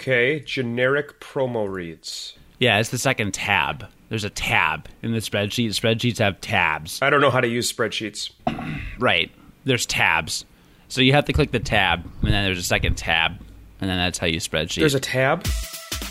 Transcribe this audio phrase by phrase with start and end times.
[0.00, 2.38] Okay, generic promo reads.
[2.60, 3.84] Yeah, it's the second tab.
[4.10, 5.70] There's a tab in the spreadsheet.
[5.70, 7.02] Spreadsheets have tabs.
[7.02, 8.30] I don't know how to use spreadsheets.
[9.00, 9.32] Right.
[9.64, 10.44] There's tabs.
[10.86, 13.40] So you have to click the tab, and then there's a second tab,
[13.80, 14.78] and then that's how you spreadsheet.
[14.78, 15.48] There's a tab.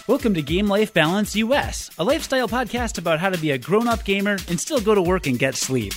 [0.05, 3.87] Welcome to Game Life Balance US, a lifestyle podcast about how to be a grown
[3.87, 5.93] up gamer and still go to work and get sleep.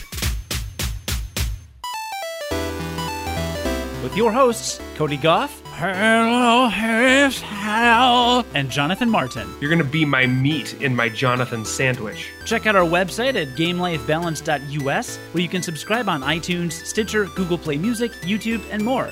[4.04, 5.61] With your hosts, Cody Goff.
[5.81, 8.45] Hello, hello.
[8.53, 9.49] And Jonathan Martin.
[9.62, 12.29] You're gonna be my meat in my Jonathan sandwich.
[12.45, 17.79] Check out our website at gamelifebalance.us, where you can subscribe on iTunes, Stitcher, Google Play
[17.79, 19.09] Music, YouTube, and more.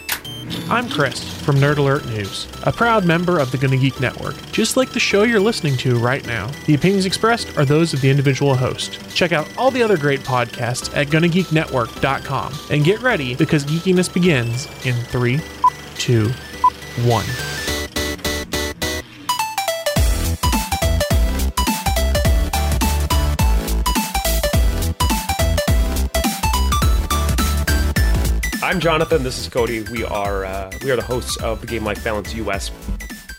[0.69, 4.77] I'm Chris from Nerd Alert News, a proud member of the Gonna Geek Network, just
[4.77, 6.51] like the show you're listening to right now.
[6.67, 8.99] The opinions expressed are those of the individual host.
[9.15, 14.67] Check out all the other great podcasts at GonnaGeekNetwork.com and get ready because geekiness begins
[14.85, 15.41] in three,
[15.95, 16.31] two,
[17.07, 17.25] one.
[28.63, 29.23] I'm Jonathan.
[29.23, 29.83] This is Cody.
[29.91, 32.71] We are uh, we are the hosts of the Game Life Balance US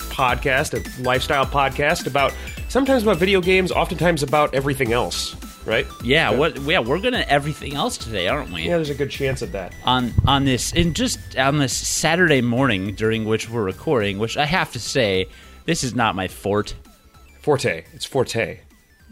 [0.10, 2.34] podcast, a lifestyle podcast about
[2.68, 5.36] sometimes about video games, oftentimes about everything else.
[5.70, 5.86] Right?
[6.04, 6.60] yeah, what?
[6.62, 8.64] Yeah, we're gonna everything else today, aren't we?
[8.64, 9.72] Yeah, there's a good chance of that.
[9.86, 14.46] On on this, and just on this Saturday morning during which we're recording, which I
[14.46, 15.28] have to say,
[15.66, 16.74] this is not my fort.
[17.42, 17.84] Forte.
[17.94, 18.60] It's Forte.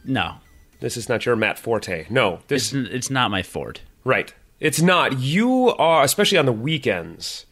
[0.03, 0.35] No,
[0.79, 2.07] This is not your Matt Forte.
[2.09, 3.81] No, this it's it's not my fort.
[4.03, 4.33] right.
[4.59, 5.19] It's not.
[5.19, 7.45] You are, especially on the weekends.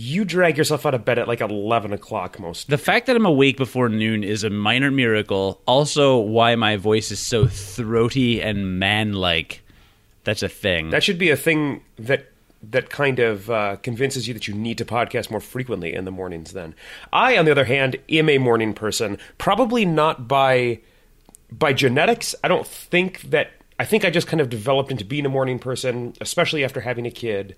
[0.00, 2.70] You drag yourself out of bed at like eleven o'clock most.
[2.70, 5.60] The fact that I'm awake before noon is a minor miracle.
[5.66, 9.60] Also, why my voice is so throaty and man-like.
[10.22, 10.90] That's a thing.
[10.90, 12.30] That should be a thing that
[12.62, 16.12] that kind of uh, convinces you that you need to podcast more frequently in the
[16.12, 16.52] mornings.
[16.52, 16.76] Then,
[17.12, 19.18] I, on the other hand, am a morning person.
[19.36, 20.78] Probably not by
[21.50, 22.36] by genetics.
[22.44, 23.50] I don't think that.
[23.80, 27.04] I think I just kind of developed into being a morning person, especially after having
[27.04, 27.56] a kid,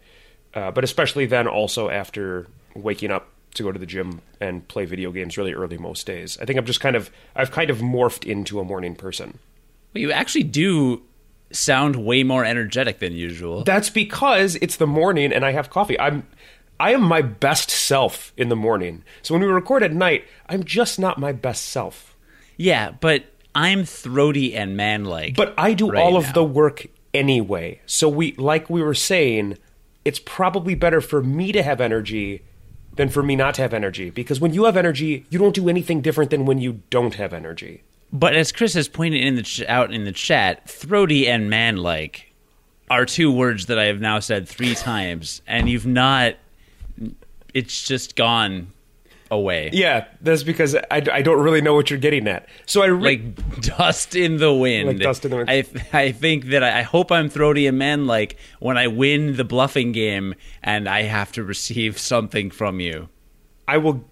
[0.54, 4.84] uh, but especially then also after waking up to go to the gym and play
[4.84, 6.38] video games really early most days.
[6.40, 9.38] I think I'm just kind of I've kind of morphed into a morning person.
[9.92, 11.02] Well, you actually do
[11.52, 13.64] sound way more energetic than usual.
[13.64, 15.98] That's because it's the morning and I have coffee.
[15.98, 16.26] I'm
[16.78, 19.02] I am my best self in the morning.
[19.22, 22.16] So when we record at night, I'm just not my best self.
[22.56, 23.24] yeah, but
[23.54, 25.34] I'm throaty and man-like.
[25.34, 27.80] But I do right all of the work anyway.
[27.84, 29.58] So we like we were saying,
[30.10, 32.42] it's probably better for me to have energy
[32.96, 35.68] than for me not to have energy because when you have energy, you don't do
[35.68, 37.84] anything different than when you don't have energy.
[38.12, 42.32] But as Chris has pointed in the ch- out in the chat, throaty and man-like
[42.90, 46.34] are two words that I have now said three times, and you've not.
[47.54, 48.72] It's just gone
[49.30, 52.48] away, Yeah, that's because I, I don't really know what you're getting at.
[52.66, 54.88] So I re- like dust in the wind.
[54.88, 55.50] Like dust in the wind.
[55.50, 59.44] I I think that I, I hope I'm throaty and man-like when I win the
[59.44, 63.08] bluffing game, and I have to receive something from you.
[63.68, 64.04] I will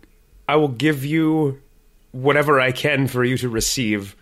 [0.48, 1.60] I will give you
[2.12, 4.16] whatever I can for you to receive.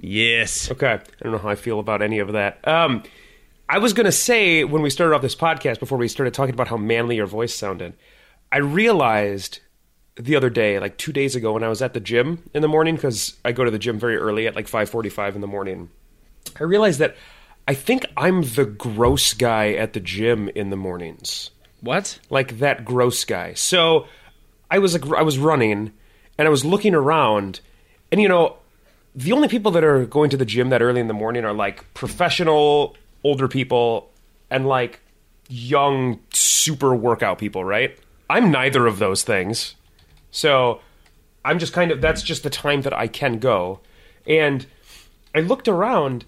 [0.00, 0.70] Yes.
[0.70, 0.92] Okay.
[0.94, 2.66] I don't know how I feel about any of that.
[2.66, 3.02] Um,
[3.68, 6.54] I was going to say when we started off this podcast, before we started talking
[6.54, 7.94] about how manly your voice sounded,
[8.50, 9.60] I realized
[10.18, 12.68] the other day, like two days ago, when I was at the gym in the
[12.68, 15.90] morning, because I go to the gym very early at like 5:45 in the morning.
[16.58, 17.16] I realized that
[17.66, 22.18] I think I'm the gross guy at the gym in the mornings What?
[22.30, 23.52] like that gross guy.
[23.54, 24.06] So
[24.70, 25.92] I was like, I was running
[26.38, 27.60] and I was looking around,
[28.10, 28.56] and you know,
[29.14, 31.52] the only people that are going to the gym that early in the morning are
[31.52, 34.10] like professional older people
[34.50, 35.00] and like
[35.48, 37.98] young super workout people, right?
[38.30, 39.74] I'm neither of those things.
[40.38, 40.80] So
[41.44, 43.80] I'm just kind of that's just the time that I can go.
[44.24, 44.64] And
[45.34, 46.24] I looked around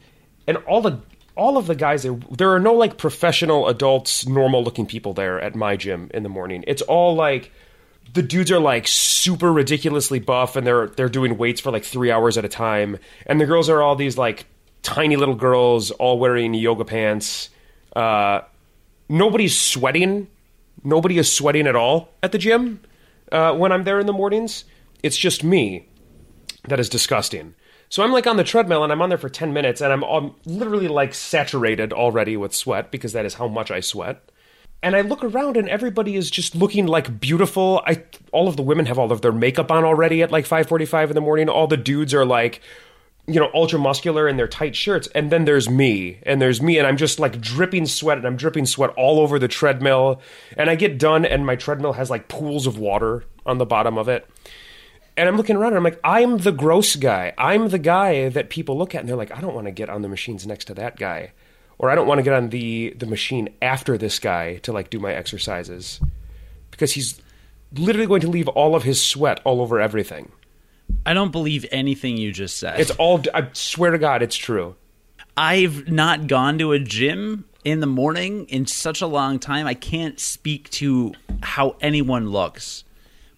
[0.49, 0.99] and all the
[1.37, 5.41] all of the guys there there are no like professional adults normal looking people there
[5.41, 6.65] at my gym in the morning.
[6.67, 7.53] It's all like
[8.13, 12.11] the dudes are like super ridiculously buff and they're they're doing weights for like 3
[12.11, 14.45] hours at a time and the girls are all these like
[14.83, 17.49] tiny little girls all wearing yoga pants.
[17.95, 18.41] Uh
[19.09, 20.27] nobody's sweating.
[20.83, 22.81] Nobody is sweating at all at the gym
[23.33, 24.65] uh, when I'm there in the mornings.
[25.03, 25.89] It's just me.
[26.69, 27.55] That is disgusting.
[27.89, 30.05] So I'm like on the treadmill and I'm on there for 10 minutes and I'm,
[30.05, 34.31] um literally like saturated already with sweat because that is how much I sweat.
[34.83, 37.83] And I look around and everybody is just looking like beautiful.
[37.87, 41.11] I all of the women have all of their makeup on already at like 5:45
[41.11, 41.49] in the morning.
[41.49, 42.63] All the dudes are like
[43.27, 45.09] you know, ultra muscular in their tight shirts.
[45.15, 48.37] And then there's me, and there's me, and I'm just like dripping sweat, and I'm
[48.37, 50.21] dripping sweat all over the treadmill.
[50.57, 53.99] And I get done, and my treadmill has like pools of water on the bottom
[53.99, 54.27] of it.
[55.17, 57.33] and I'm looking around and I'm like, I'm the gross guy.
[57.37, 59.91] I'm the guy that people look at and they're like, I don't want to get
[59.91, 61.33] on the machines next to that guy.
[61.79, 64.89] Or I don't want to get on the, the machine after this guy to like
[64.91, 66.01] do my exercises.
[66.71, 67.21] Because he's
[67.75, 70.33] literally going to leave all of his sweat all over everything.
[71.05, 72.79] I don't believe anything you just said.
[72.79, 74.77] It's all, I swear to God, it's true.
[75.37, 79.67] I've not gone to a gym in the morning in such a long time.
[79.67, 82.85] I can't speak to how anyone looks.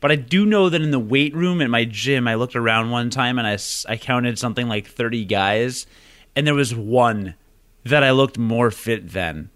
[0.01, 2.91] But I do know that in the weight room at my gym, I looked around
[2.91, 3.57] one time and I,
[3.89, 5.87] I counted something like 30 guys,
[6.35, 7.35] and there was one
[7.85, 9.51] that I looked more fit than.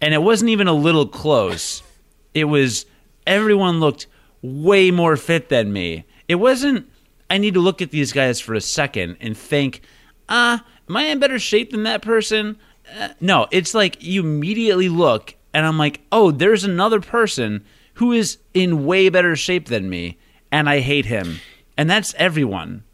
[0.00, 1.82] And it wasn't even a little close.
[2.32, 2.86] It was
[3.26, 4.06] everyone looked
[4.40, 6.04] way more fit than me.
[6.26, 6.88] It wasn't,
[7.32, 9.80] I need to look at these guys for a second and think,
[10.28, 12.58] ah, am I in better shape than that person?
[12.94, 17.64] Uh, no, it's like you immediately look and I'm like, oh, there's another person
[17.94, 20.18] who is in way better shape than me
[20.50, 21.38] and I hate him.
[21.78, 22.84] And that's everyone.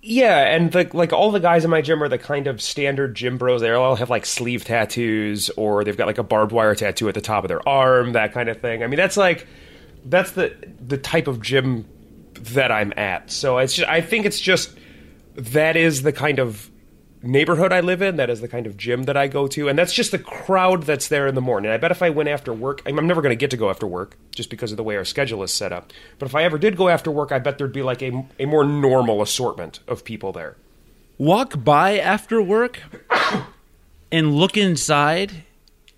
[0.00, 3.16] Yeah, and the, like all the guys in my gym are the kind of standard
[3.16, 3.62] gym bros.
[3.62, 7.14] They all have like sleeve tattoos, or they've got like a barbed wire tattoo at
[7.14, 8.84] the top of their arm, that kind of thing.
[8.84, 9.48] I mean, that's like
[10.04, 11.84] that's the the type of gym
[12.54, 13.30] that I'm at.
[13.30, 14.76] So it's just, I think it's just
[15.34, 16.70] that is the kind of
[17.22, 18.16] neighborhood I live in.
[18.16, 20.84] That is the kind of gym that I go to, and that's just the crowd
[20.84, 21.70] that's there in the morning.
[21.70, 23.86] I bet if I went after work, I'm never going to get to go after
[23.86, 25.92] work just because of the way our schedule is set up.
[26.18, 28.46] But if I ever did go after work, I bet there'd be like a, a
[28.46, 30.56] more normal assortment of people there.
[31.18, 32.80] Walk by after work
[34.12, 35.44] and look inside.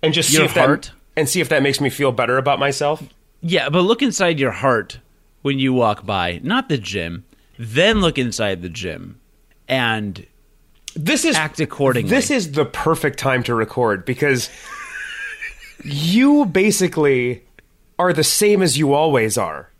[0.01, 0.91] and just Your see if that heart?
[1.15, 3.03] and see if that makes me feel better about myself.
[3.41, 4.99] Yeah, but look inside your heart
[5.41, 7.25] when you walk by, not the gym.
[7.57, 9.19] Then look inside the gym
[9.71, 10.27] and
[10.93, 12.09] This is Act accordingly.
[12.09, 14.49] This is the perfect time to record because
[15.83, 17.43] you basically
[17.97, 19.70] are the same as you always are.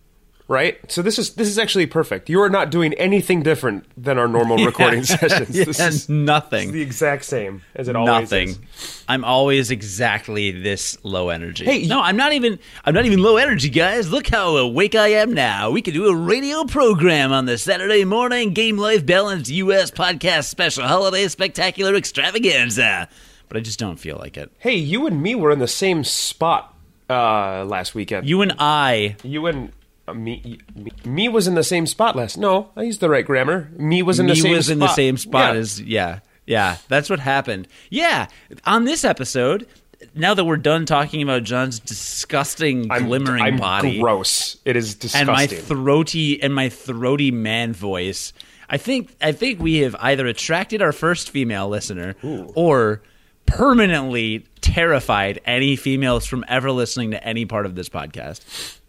[0.51, 0.91] Right?
[0.91, 2.29] So this is this is actually perfect.
[2.29, 5.47] You are not doing anything different than our normal recording sessions.
[5.47, 6.73] This is nothing.
[6.73, 8.49] the exact same as it always nothing.
[8.49, 9.05] is.
[9.07, 11.63] I'm always exactly this low energy.
[11.63, 12.59] Hey, no, I'm not even.
[12.83, 14.11] I'm not even low energy, guys.
[14.11, 15.71] Look how awake I am now.
[15.71, 19.89] We could do a radio program on the Saturday morning Game Life Balance U.S.
[19.89, 23.07] podcast special holiday spectacular extravaganza.
[23.47, 24.51] But I just don't feel like it.
[24.59, 26.75] Hey, you and me were in the same spot
[27.09, 28.27] uh, last weekend.
[28.27, 29.15] You and I.
[29.23, 29.71] You and
[30.11, 32.37] Uh, me, me, me was in the same spot last.
[32.37, 33.69] No, I used the right grammar.
[33.77, 34.73] Me was in me the same was spot.
[34.73, 35.59] in the same spot Yeah.
[35.59, 36.77] as yeah, yeah.
[36.87, 37.67] That's what happened.
[37.89, 38.27] Yeah,
[38.65, 39.67] on this episode.
[40.15, 44.57] Now that we're done talking about John's disgusting I'm, glimmering I'm body, gross.
[44.65, 45.29] It is disgusting.
[45.29, 48.33] and my throaty and my throaty man voice.
[48.67, 53.03] I think I think we have either attracted our first female listener or
[53.45, 58.79] permanently terrified any females from ever listening to any part of this podcast.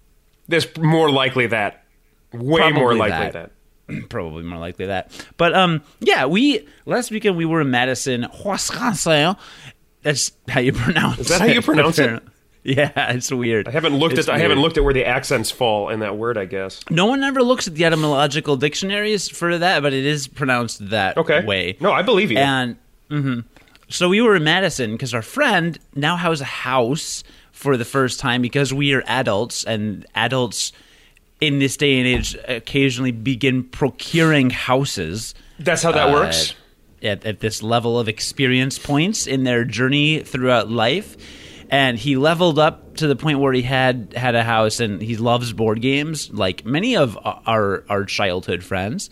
[0.48, 1.84] There's more likely that.
[2.32, 3.50] Way Probably more likely that.
[3.88, 4.08] that.
[4.08, 5.10] Probably more likely that.
[5.36, 9.36] But um yeah, we last weekend we were in Madison, Wisconsin.
[10.02, 11.20] That's how you pronounce it.
[11.22, 12.22] Is that how you pronounce it?
[12.64, 13.66] Yeah, it's weird.
[13.66, 14.36] I haven't looked It's at.
[14.36, 16.38] I haven't looked at where the accents fall in that word.
[16.38, 16.80] I guess.
[16.90, 21.16] No one ever looks at the etymological dictionaries for that, but it is pronounced that
[21.16, 21.44] Okay.
[21.44, 21.76] way.
[21.80, 22.38] No, I believe you.
[22.38, 22.76] And
[23.10, 23.44] mhm.
[23.88, 27.24] so we were in Madison because our friend now has a house
[27.62, 30.72] for the first time because we are adults and adults
[31.40, 36.54] in this day and age occasionally begin procuring houses That's how that uh, works.
[37.02, 41.16] at, at this level of experience points in their journey throughout life.
[41.70, 45.16] And he leveled up to the point where he had had a house, and he
[45.16, 49.08] loves board games, like many of our our childhood friends.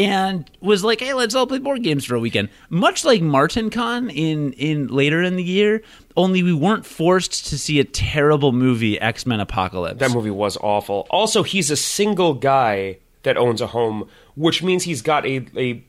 [0.00, 3.70] And was like, "Hey, let's all play board games for a weekend." Much like Martin
[3.70, 5.82] Con in in later in the year,
[6.16, 10.00] only we weren't forced to see a terrible movie, X Men Apocalypse.
[10.00, 11.06] That movie was awful.
[11.10, 15.82] Also, he's a single guy that owns a home, which means he's got a a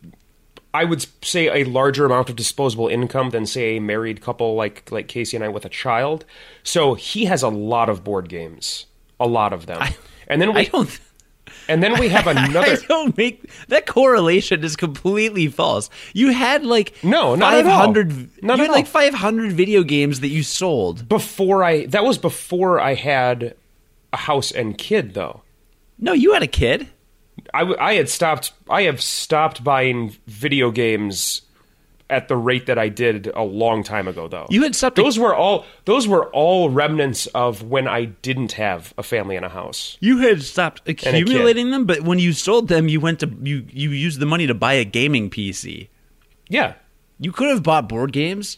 [0.73, 4.89] I would say a larger amount of disposable income than say a married couple like
[4.91, 6.25] like Casey and I with a child.
[6.63, 8.85] So he has a lot of board games,
[9.19, 9.81] a lot of them.
[10.27, 10.99] and then we I don't.
[11.67, 12.59] And then we have another.
[12.59, 15.89] I don't make that correlation is completely false.
[16.13, 17.93] You had like No, not at all.
[17.93, 18.07] Not
[18.41, 21.07] you at had like 500 video games that you sold.
[21.09, 23.55] before I that was before I had
[24.13, 25.41] a house and kid though.
[25.99, 26.87] No, you had a kid.
[27.53, 31.41] I, I had stopped I have stopped buying video games
[32.11, 34.45] at the rate that I did a long time ago though.
[34.49, 38.93] You had stopped Those were all those were all remnants of when I didn't have
[38.97, 39.97] a family and a house.
[40.01, 43.89] you had stopped accumulating them, but when you sold them, you went to you you
[43.89, 45.87] used the money to buy a gaming PC.
[46.47, 46.73] Yeah.
[47.17, 48.57] You could have bought board games.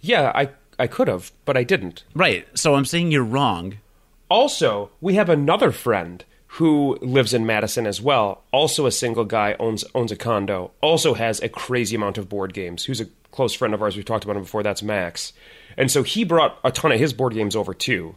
[0.00, 2.04] Yeah, I I could have, but I didn't.
[2.14, 2.46] Right.
[2.58, 3.78] So I'm saying you're wrong.
[4.28, 6.24] Also, we have another friend
[6.56, 11.14] who lives in Madison as well, also a single guy, owns owns a condo, also
[11.14, 12.84] has a crazy amount of board games.
[12.84, 13.96] Who's a close friend of ours?
[13.96, 14.62] We've talked about him before.
[14.62, 15.32] That's Max,
[15.76, 18.16] and so he brought a ton of his board games over too.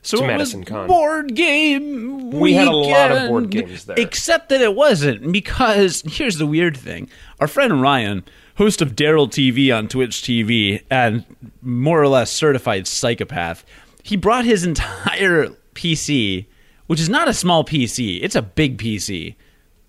[0.00, 0.86] So to Madison Con.
[0.86, 2.30] board game.
[2.30, 3.98] We had a lot of board games there.
[3.98, 8.24] except that it wasn't because here's the weird thing: our friend Ryan,
[8.56, 11.24] host of Daryl TV on Twitch TV, and
[11.60, 13.62] more or less certified psychopath,
[14.02, 16.46] he brought his entire PC,
[16.86, 19.36] which is not a small PC; it's a big PC,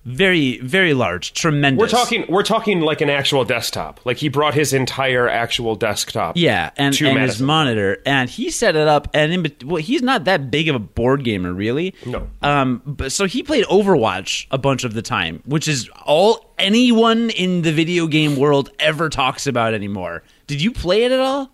[0.06, 1.82] very very large, tremendous.
[1.82, 4.00] We're talking we're talking like an actual desktop.
[4.06, 6.38] Like he brought his entire actual desktop.
[6.38, 9.08] Yeah, and, to and his monitor, and he set it up.
[9.16, 11.96] And in, well, he's not that big of a board gamer, really.
[12.06, 12.30] No.
[12.44, 17.32] Um, but so he played Overwatch a bunch of the time, which is all anyone
[17.32, 20.22] in the video game world ever talks about anymore.
[20.46, 21.50] Did you play it at all?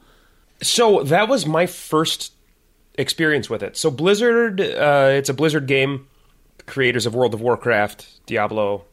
[0.61, 2.33] So that was my first
[2.95, 3.77] experience with it.
[3.77, 6.07] So Blizzard, uh, it's a Blizzard game.
[6.67, 8.85] Creators of World of Warcraft, Diablo,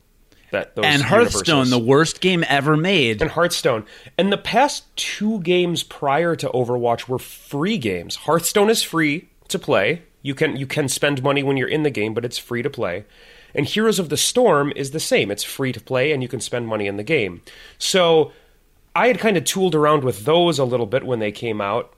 [0.51, 1.71] that those and Hearthstone, universes.
[1.71, 3.21] the worst game ever made.
[3.21, 3.85] and Hearthstone.
[4.17, 8.17] And the past two games prior to Overwatch were free games.
[8.17, 10.03] Hearthstone is free to play.
[10.23, 12.71] You can you can spend money when you're in the game, but it's free to
[12.71, 13.05] play.
[13.55, 15.31] And Heroes of the Storm is the same.
[15.31, 17.43] It's free to play and you can spend money in the game.
[17.79, 18.33] So
[18.97, 21.93] I had kind of tooled around with those a little bit when they came out.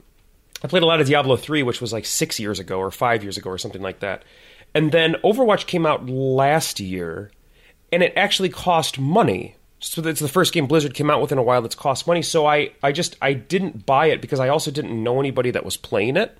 [0.63, 3.23] I played a lot of Diablo 3, which was like six years ago or five
[3.23, 4.23] years ago or something like that.
[4.73, 7.31] And then Overwatch came out last year,
[7.91, 9.55] and it actually cost money.
[9.79, 12.21] So it's the first game Blizzard came out with in a while that's cost money.
[12.21, 15.65] So I, I just I didn't buy it because I also didn't know anybody that
[15.65, 16.37] was playing it.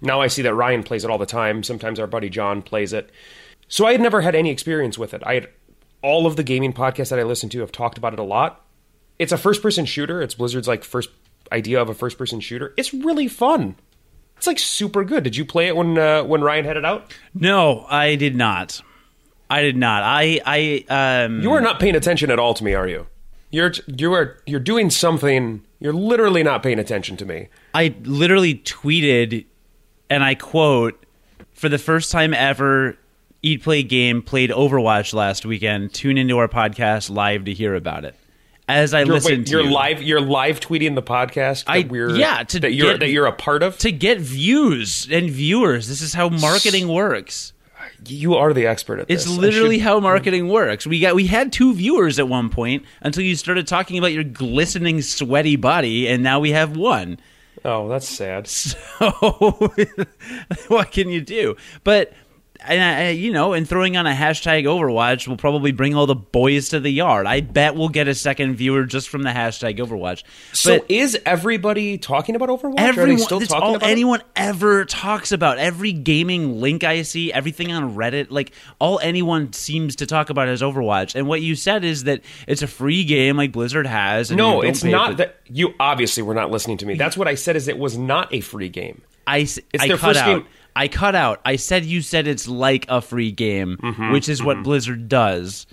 [0.00, 1.62] Now I see that Ryan plays it all the time.
[1.62, 3.10] Sometimes our buddy John plays it.
[3.68, 5.22] So I had never had any experience with it.
[5.26, 5.48] I had
[6.02, 8.64] all of the gaming podcasts that I listen to have talked about it a lot.
[9.18, 10.22] It's a first person shooter.
[10.22, 11.10] It's Blizzard's like first
[11.52, 12.74] idea of a first person shooter.
[12.76, 13.76] It's really fun.
[14.36, 15.24] It's like super good.
[15.24, 17.12] Did you play it when uh, when Ryan headed out?
[17.34, 18.80] No, I did not.
[19.50, 20.02] I did not.
[20.04, 21.40] I I um.
[21.40, 23.06] You are not paying attention at all to me, are you?
[23.50, 25.62] You're you are you're doing something.
[25.80, 27.48] You're literally not paying attention to me.
[27.74, 29.46] I literally tweeted,
[30.10, 31.04] and I quote,
[31.52, 32.96] for the first time ever,
[33.42, 35.94] Eat Play Game played Overwatch last weekend.
[35.94, 38.14] Tune into our podcast live to hear about it.
[38.68, 39.70] As I You're, listen wait, to you're you.
[39.72, 40.02] live.
[40.02, 41.64] You're live tweeting the podcast.
[41.64, 43.78] That I- we're, yeah, to that you're get- that you're a part of.
[43.78, 45.88] to get views and viewers.
[45.88, 47.54] This is how marketing works.
[48.06, 49.32] you are the expert at It's this.
[49.32, 50.86] I literally should- how marketing works.
[50.86, 54.24] We got we had two viewers at one point until you started talking about your
[54.24, 57.18] glistening, sweaty body, and now we have one.
[57.64, 58.46] oh, that's sad.
[58.98, 59.06] So
[60.68, 61.56] what can you do?
[61.84, 62.12] But
[62.66, 66.14] and I, you know, and throwing on a hashtag Overwatch will probably bring all the
[66.14, 67.26] boys to the yard.
[67.26, 70.22] I bet we'll get a second viewer just from the hashtag Overwatch.
[70.52, 72.74] So But is everybody talking about Overwatch?
[72.78, 73.92] everyone, still that's talking all about it?
[73.92, 75.58] anyone ever talks about.
[75.58, 80.48] Every gaming link I see, everything on Reddit, like all anyone seems to talk about
[80.48, 81.14] is Overwatch.
[81.14, 84.30] And what you said is that it's a free game like Blizzard has.
[84.30, 85.36] No, it's not that.
[85.46, 86.94] You obviously were not listening to me.
[86.96, 87.56] That's what I said.
[87.56, 89.02] Is it was not a free game.
[89.26, 90.26] I, It's I their cut first out.
[90.38, 90.46] game.
[90.78, 91.40] I cut out.
[91.44, 95.66] I said you said it's like a free game, Mm-hmm, which is what Blizzard does.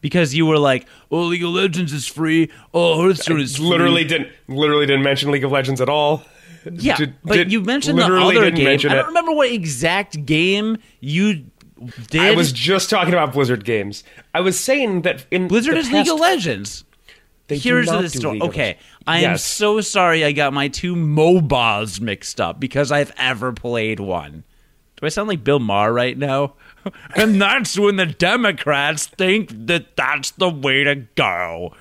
[0.00, 2.50] Because you were like, "Oh, League of Legends is free.
[2.74, 4.28] Oh, Hearthstone is free." Literally didn't.
[4.48, 6.22] Literally didn't mention League of Legends at all.
[6.70, 8.68] Yeah, Did- but did- you mentioned the other game.
[8.68, 11.46] I don't remember what exact game you
[12.10, 12.20] did.
[12.20, 14.04] I was just talking about Blizzard games.
[14.34, 16.84] I was saying that in Blizzard is League of Legends.
[17.46, 18.42] They Here's the story.
[18.42, 18.76] Okay.
[19.06, 19.44] I am Yes.
[19.44, 24.44] so sorry I got my two MOBAs mixed up because I've ever played one.
[25.00, 26.54] Do I sound like Bill Maher right now?
[27.14, 31.72] and that's when the Democrats think that that's the way to go.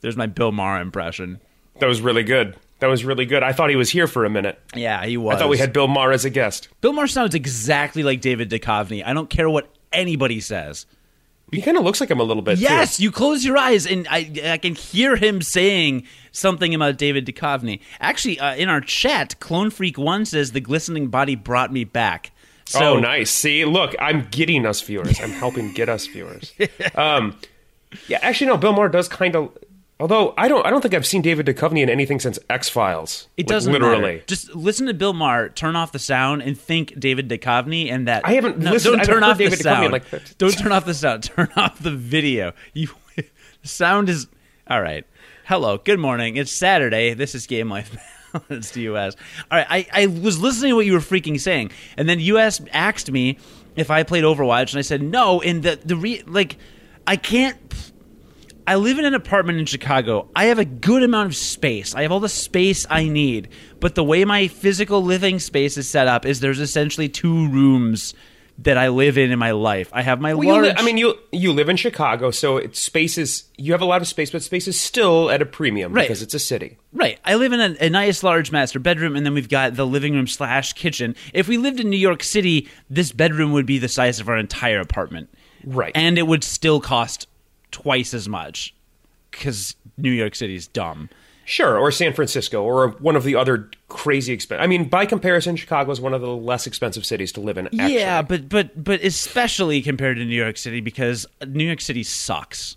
[0.00, 1.40] There's my Bill Maher impression.
[1.80, 2.56] That was really good.
[2.80, 3.42] That was really good.
[3.42, 4.58] I thought he was here for a minute.
[4.74, 5.36] Yeah, he was.
[5.36, 6.68] I thought we had Bill Maher as a guest.
[6.80, 9.04] Bill Maher sounds exactly like David Duchovny.
[9.04, 10.86] I don't care what anybody says.
[11.52, 12.58] He kind of looks like him a little bit.
[12.58, 13.04] Yes, too.
[13.04, 17.80] you close your eyes and I, I can hear him saying something about David Duchovny.
[18.00, 22.32] Actually, uh, in our chat, Clone Freak One says the glistening body brought me back.
[22.66, 23.30] So oh, nice.
[23.30, 25.20] See, look, I'm getting us viewers.
[25.20, 26.52] I'm helping get us viewers.
[26.94, 27.36] Um,
[28.08, 28.56] yeah, actually, no.
[28.56, 29.56] Bill Maher does kind of.
[30.00, 33.28] Although I don't, I don't think I've seen David Duchovny in anything since X Files.
[33.36, 34.00] It doesn't literally.
[34.00, 34.24] matter.
[34.26, 38.26] Just listen to Bill Maher, turn off the sound, and think David Duchovny, and that
[38.26, 39.92] I haven't no, listened- Don't turn off David the sound.
[39.92, 40.04] like.
[40.38, 41.22] Don't turn off the sound.
[41.36, 42.52] Turn off the video.
[42.72, 43.24] You, the
[43.68, 44.26] sound is
[44.68, 45.06] all right.
[45.46, 46.36] Hello, good morning.
[46.36, 47.14] It's Saturday.
[47.14, 47.96] This is Game Life
[48.48, 49.16] Balance US.
[49.50, 52.38] All right, I, I was listening to what you were freaking saying, and then you
[52.38, 53.38] asked asked me
[53.76, 55.40] if I played Overwatch, and I said no.
[55.40, 56.56] And the the re, like,
[57.06, 57.56] I can't.
[58.66, 60.30] I live in an apartment in Chicago.
[60.34, 61.94] I have a good amount of space.
[61.94, 63.50] I have all the space I need.
[63.78, 68.14] But the way my physical living space is set up is there's essentially two rooms
[68.58, 69.88] that I live in in my life.
[69.92, 70.64] I have my Well, large.
[70.66, 73.84] li- I mean, you you live in Chicago, so it's space is you have a
[73.84, 76.02] lot of space, but space is still at a premium Right.
[76.06, 76.78] because it's a city.
[76.92, 77.18] Right.
[77.24, 80.14] I live in a, a nice large master bedroom, and then we've got the living
[80.14, 81.16] room slash kitchen.
[81.32, 84.38] If we lived in New York City, this bedroom would be the size of our
[84.38, 85.28] entire apartment.
[85.64, 85.92] Right.
[85.94, 87.26] And it would still cost
[87.72, 88.72] twice as much
[89.32, 91.10] because New York City's dumb.
[91.44, 94.62] Sure, or San Francisco, or one of the other crazy expensive.
[94.62, 97.66] I mean, by comparison, Chicago is one of the less expensive cities to live in.
[97.66, 97.94] Actually.
[97.94, 102.76] Yeah, but but but especially compared to New York City because New York City sucks.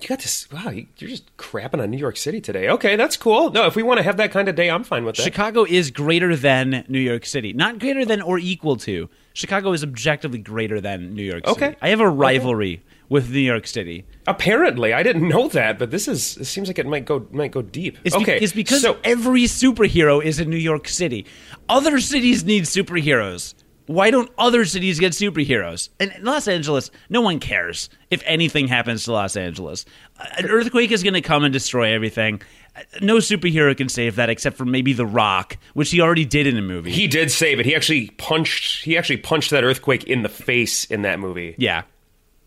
[0.00, 0.50] you got this.
[0.50, 2.68] Wow, you- you're just crapping on New York City today.
[2.68, 3.52] Okay, that's cool.
[3.52, 5.22] No, if we want to have that kind of day, I'm fine with that.
[5.22, 7.52] Chicago is greater than New York City.
[7.52, 9.08] Not greater than or equal to.
[9.32, 11.52] Chicago is objectively greater than New York City.
[11.66, 11.76] Okay.
[11.80, 12.82] I have a rivalry
[13.12, 14.04] with New York City.
[14.26, 16.36] Apparently, I didn't know that, but this is.
[16.38, 17.98] It seems like it might go might go deep.
[18.04, 21.26] It's, be- okay, it's because so every superhero is in New York City.
[21.68, 23.54] Other cities need superheroes.
[23.86, 25.88] Why don't other cities get superheroes?
[26.00, 29.84] And in Los Angeles, no one cares if anything happens to Los Angeles.
[30.18, 32.40] Uh, an earthquake is going to come and destroy everything.
[32.76, 36.46] Uh, no superhero can save that except for maybe The Rock, which he already did
[36.46, 36.92] in a movie.
[36.92, 37.66] he did save it.
[37.66, 38.84] He actually punched.
[38.84, 41.56] He actually punched that earthquake in the face in that movie.
[41.58, 41.82] yeah.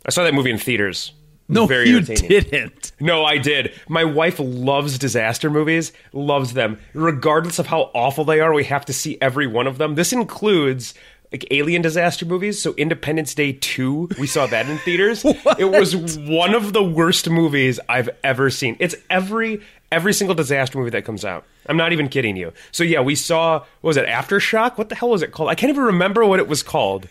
[0.06, 1.12] I saw that movie in theaters.
[1.48, 2.92] No, very you didn't.
[3.00, 3.74] No, I did.
[3.88, 6.80] My wife loves disaster movies, loves them.
[6.94, 9.94] Regardless of how awful they are, we have to see every one of them.
[9.94, 10.96] This includes
[11.32, 12.62] like alien disaster movies.
[12.62, 15.24] So Independence Day 2, we saw that in theaters.
[15.60, 18.76] it was one of the worst movies I've ever seen.
[18.80, 21.46] It's every every single disaster movie that comes out.
[21.68, 22.54] I'm not even kidding you.
[22.72, 24.78] So yeah, we saw what was it Aftershock?
[24.80, 25.50] What the hell was it called?
[25.50, 27.08] I can't even remember what it was called.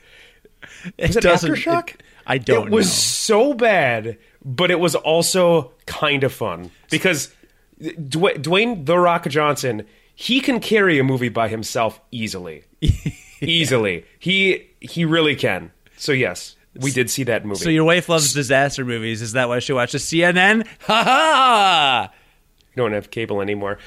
[0.98, 1.90] Was it, doesn't- Aftershock?
[1.90, 2.66] it- I don't know.
[2.66, 2.92] It was know.
[2.92, 7.34] so bad, but it was also kind of fun because
[7.80, 12.64] Dwayne, Dwayne the Rock Johnson he can carry a movie by himself easily,
[13.40, 14.04] easily.
[14.18, 15.72] He he really can.
[15.96, 17.60] So yes, we did see that movie.
[17.60, 19.22] So your wife loves disaster movies.
[19.22, 20.66] Is that why she watches CNN?
[20.82, 22.12] Ha ha!
[22.76, 23.78] Don't have cable anymore.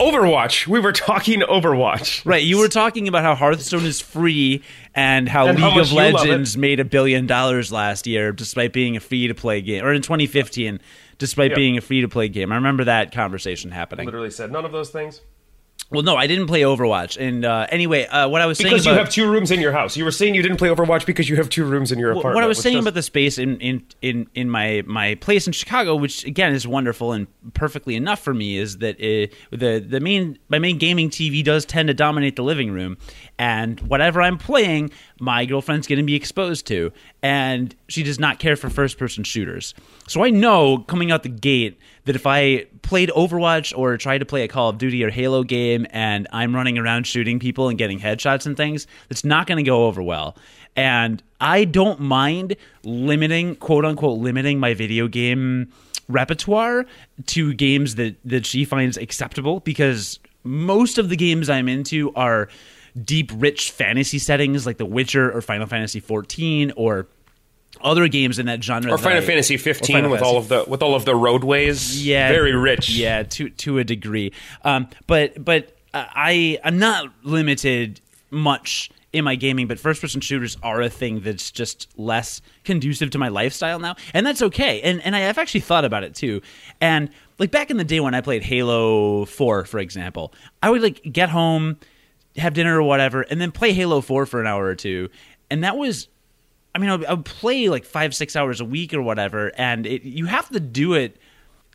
[0.00, 0.66] Overwatch.
[0.66, 2.24] We were talking Overwatch.
[2.24, 4.62] Right, you were talking about how Hearthstone is free
[4.94, 8.96] and how And League much of Legends made a billion dollars last year despite being
[8.96, 10.80] a free to play game, or in 2015,
[11.18, 11.56] despite Yeah.
[11.56, 12.52] being a free to play game.
[12.52, 14.06] I remember that conversation happening.
[14.06, 15.20] Literally said none of those things
[15.92, 17.16] Well, no, I didn't play Overwatch.
[17.20, 19.60] And uh, anyway, uh, what I was saying because about you have two rooms in
[19.60, 19.96] your house.
[19.96, 22.34] You were saying you didn't play Overwatch because you have two rooms in your apartment.
[22.34, 25.46] what I was saying does- about the space in, in, in, in my, my place
[25.46, 29.78] in Chicago, which again is wonderful and perfectly enough for me, is that uh the
[29.80, 32.96] the main my main gaming TV does tend to dominate the living room,
[33.38, 34.90] and whatever I'm playing,
[35.22, 36.90] my girlfriend's going to be exposed to,
[37.22, 39.72] and she does not care for first person shooters.
[40.08, 44.24] So I know coming out the gate that if I played Overwatch or tried to
[44.24, 47.78] play a Call of Duty or Halo game and I'm running around shooting people and
[47.78, 50.36] getting headshots and things, that's not going to go over well.
[50.74, 55.72] And I don't mind limiting, quote unquote, limiting my video game
[56.08, 56.84] repertoire
[57.26, 62.48] to games that, that she finds acceptable because most of the games I'm into are
[63.04, 67.06] deep, rich fantasy settings like The Witcher or Final Fantasy XIV or
[67.80, 68.92] other games in that genre.
[68.92, 71.04] or Final I- Fantasy or 15 Final with Fantasy all of the with all of
[71.04, 72.04] the roadways.
[72.04, 72.90] yeah, very rich.
[72.90, 74.32] Yeah, to to a degree.
[74.64, 78.00] Um, but but uh, I I'm not limited
[78.30, 83.10] much in my gaming, but first person shooters are a thing that's just less conducive
[83.10, 84.80] to my lifestyle now, and that's okay.
[84.82, 86.40] And and I have actually thought about it too.
[86.80, 90.80] And like back in the day when I played Halo Four, for example, I would
[90.82, 91.78] like get home,
[92.36, 95.08] have dinner or whatever, and then play Halo Four for an hour or two,
[95.50, 96.08] and that was
[96.74, 99.52] I mean, I would, I would play like five, six hours a week or whatever,
[99.56, 101.18] and it, you have to do it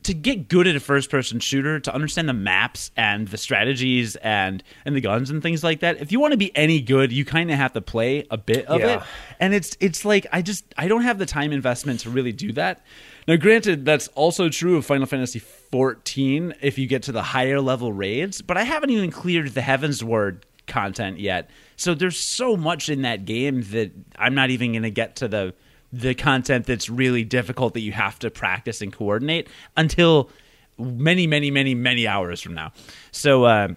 [0.04, 4.64] to get good at a first-person shooter, to understand the maps and the strategies and
[4.86, 6.00] and the guns and things like that.
[6.02, 8.66] If you want to be any good, you kind of have to play a bit
[8.68, 8.98] of Yeah.
[8.98, 9.04] it,
[9.40, 12.52] and it's it's like I just I don't have the time investment to really do
[12.54, 12.84] that.
[13.28, 15.42] Now, granted, that's also true of Final Fantasy
[15.72, 19.62] XIV if you get to the higher level raids, but I haven't even cleared the
[19.62, 21.50] Heavensward content yet.
[21.76, 25.28] So there's so much in that game that I'm not even going to get to
[25.28, 25.54] the
[25.94, 30.30] the content that's really difficult that you have to practice and coordinate until
[30.78, 32.72] many, many, many, many hours from now.
[33.12, 33.46] So.
[33.46, 33.70] Uh,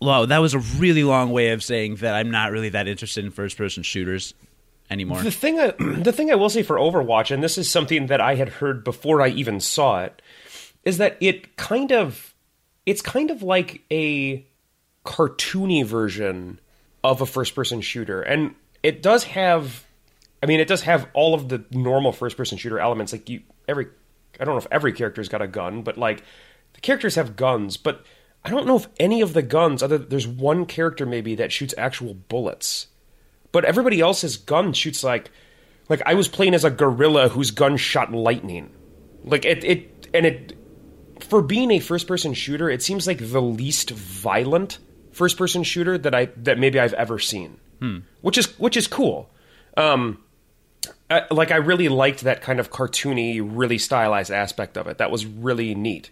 [0.00, 3.24] Wow, that was a really long way of saying that I'm not really that interested
[3.24, 4.32] in first person shooters
[4.90, 5.22] anymore.
[5.22, 8.20] The thing, I, the thing I will say for Overwatch, and this is something that
[8.20, 10.22] I had heard before I even saw it,
[10.84, 12.34] is that it kind of,
[12.86, 14.46] it's kind of like a
[15.08, 16.60] cartoony version
[17.02, 19.86] of a first-person shooter, and it does have,
[20.42, 23.12] I mean, it does have all of the normal first-person shooter elements.
[23.12, 23.86] Like you, every,
[24.38, 26.22] I don't know if every character's got a gun, but like
[26.74, 28.04] the characters have guns, but
[28.44, 31.74] I don't know if any of the guns, other there's one character maybe that shoots
[31.78, 32.88] actual bullets.
[33.50, 35.32] But but everybody else's gun shoots like
[35.88, 38.70] like I was playing as a gorilla whose gun shot lightning.
[39.24, 40.56] Like it it and it
[41.18, 44.78] for being a first person shooter, it seems like the least violent
[45.18, 47.58] first person shooter that I that maybe I've ever seen.
[48.22, 49.28] Which is which is cool.
[49.76, 50.22] Um
[51.10, 54.98] I, like I really liked that kind of cartoony, really stylized aspect of it.
[54.98, 56.10] That was really neat.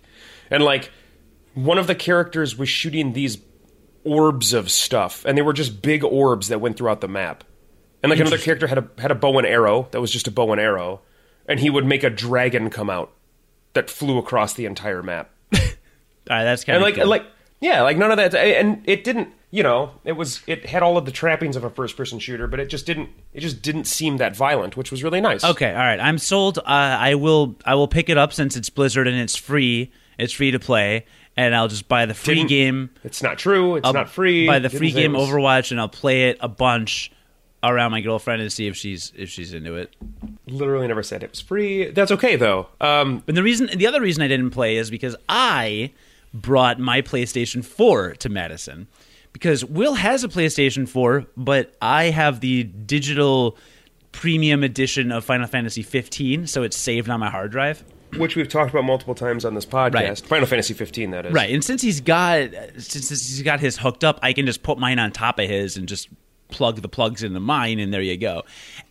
[0.50, 0.90] And like
[1.54, 3.38] one of the characters was shooting these
[4.04, 7.44] orbs of stuff, and they were just big orbs that went throughout the map.
[8.02, 10.30] And like another character had a had a bow and arrow that was just a
[10.30, 11.00] bow and arrow,
[11.48, 13.12] and he would make a dragon come out
[13.72, 15.30] that flew across the entire map.
[15.52, 15.58] All
[16.30, 17.06] right, that's kind And of like cool.
[17.08, 17.24] like
[17.60, 20.96] yeah, like none of that and it didn't, you know, it was it had all
[20.98, 23.84] of the trappings of a first person shooter, but it just didn't it just didn't
[23.84, 25.44] seem that violent, which was really nice.
[25.44, 26.00] Okay, all right.
[26.00, 26.58] I'm sold.
[26.58, 27.56] Uh, I will.
[27.64, 29.90] I will pick it up since it's Blizzard and it's free.
[30.18, 31.04] It's free to play,
[31.36, 32.90] and I'll just buy the free Didn't- game.
[33.04, 33.76] It's not true.
[33.76, 34.46] It's I'll not free.
[34.46, 37.12] Buy the free game was- Overwatch, and I'll play it a bunch
[37.62, 39.94] around my girlfriend and see if she's if she's into it.
[40.46, 41.90] Literally never said it was free.
[41.90, 42.68] That's okay though.
[42.80, 45.92] Um, But the reason, the other reason I didn't play is because I
[46.40, 48.88] brought my PlayStation 4 to Madison.
[49.32, 53.58] Because Will has a PlayStation 4, but I have the digital
[54.12, 57.84] premium edition of Final Fantasy 15, so it's saved on my hard drive.
[58.16, 59.92] which we've talked about multiple times on this podcast.
[59.92, 60.18] Right.
[60.18, 61.32] Final Fantasy 15, that is.
[61.32, 64.78] Right, and since he's got since he's got his hooked up, I can just put
[64.78, 66.08] mine on top of his and just
[66.48, 68.42] plug the plugs into mine, and there you go.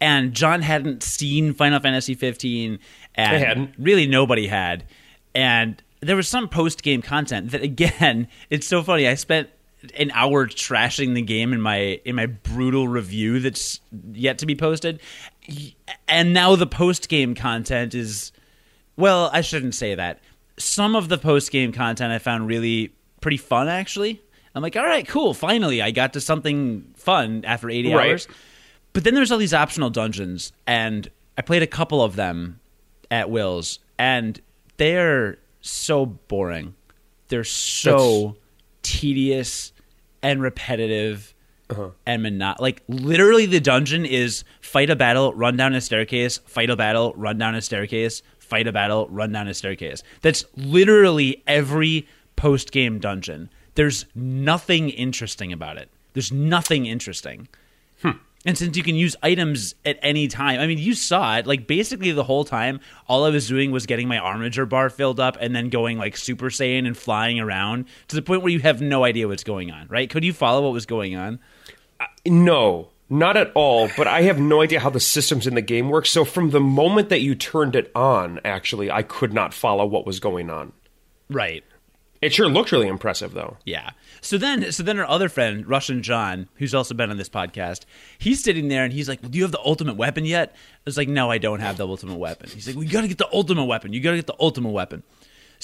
[0.01, 2.79] And John hadn't seen Final Fantasy 15,
[3.15, 4.85] and really nobody had.
[5.33, 9.07] And there was some post game content that, again, it's so funny.
[9.07, 9.49] I spent
[9.97, 13.79] an hour trashing the game in my in my brutal review that's
[14.13, 14.99] yet to be posted,
[16.07, 18.31] and now the post game content is
[18.97, 20.19] well, I shouldn't say that.
[20.57, 24.21] Some of the post game content I found really pretty fun, actually.
[24.55, 25.33] I'm like, all right, cool.
[25.33, 28.09] Finally, I got to something fun after 80 Right.
[28.11, 28.27] hours.
[28.93, 32.61] But then there's all these optional dungeons, and I played a couple of them
[33.11, 34.39] at Will's, and
[34.77, 36.75] they're so boring.
[37.27, 38.37] They're so
[38.83, 39.73] tedious
[40.21, 41.33] and repetitive
[41.69, 41.89] uh-huh.
[42.05, 42.61] and monotonous.
[42.61, 47.13] like literally the dungeon is fight a battle, run down a staircase, fight a battle,
[47.15, 50.03] run down a staircase, fight a battle, run down a staircase.
[50.21, 53.49] That's literally every post game dungeon.
[53.73, 55.89] There's nothing interesting about it.
[56.13, 57.47] There's nothing interesting.
[58.45, 61.47] And since you can use items at any time, I mean, you saw it.
[61.47, 65.19] Like basically the whole time, all I was doing was getting my Armiger bar filled
[65.19, 68.59] up and then going like Super Saiyan and flying around to the point where you
[68.59, 69.87] have no idea what's going on.
[69.87, 70.09] Right?
[70.09, 71.39] Could you follow what was going on?
[71.99, 73.89] Uh, no, not at all.
[73.97, 76.05] But I have no idea how the systems in the game work.
[76.05, 80.05] So from the moment that you turned it on, actually, I could not follow what
[80.05, 80.71] was going on.
[81.29, 81.63] Right.
[82.25, 83.57] It sure looked really impressive, though.
[83.65, 83.91] Yeah.
[84.21, 87.81] So then, so then our other friend, Russian John, who's also been on this podcast,
[88.17, 90.81] he's sitting there and he's like, well, "Do you have the ultimate weapon yet?" I
[90.85, 93.19] was like, "No, I don't have the ultimate weapon." He's like, "We got to get
[93.19, 93.93] the ultimate weapon.
[93.93, 95.03] You got to get the ultimate weapon."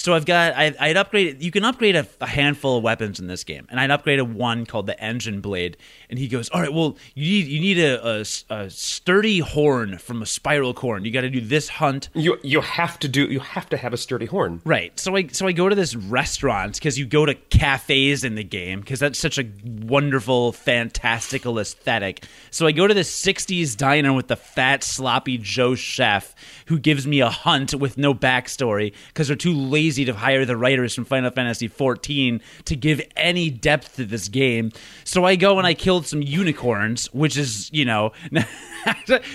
[0.02, 1.40] So I've got, I, I'd upgraded.
[1.40, 4.66] You can upgrade a, a handful of weapons in this game, and I'd upgraded one
[4.66, 5.76] called the Engine Blade.
[6.10, 9.98] And he goes, "All right, well, you need you need a, a a sturdy horn
[9.98, 11.04] from a Spiracorn.
[11.04, 13.92] You got to do this hunt." You you have to do you have to have
[13.92, 14.60] a sturdy horn.
[14.64, 14.98] Right.
[14.98, 18.42] So I so I go to this restaurant because you go to cafes in the
[18.42, 19.44] game because that's such a
[19.84, 22.24] wonderful, fantastical aesthetic.
[22.50, 26.34] So I go to this '60s diner with the fat, sloppy Joe chef
[26.66, 30.56] who gives me a hunt with no backstory because they're too lazy to hire the
[30.56, 34.72] writers from Final Fantasy XIV to give any depth to this game.
[35.04, 38.12] So I go and I killed some unicorns, which is you know.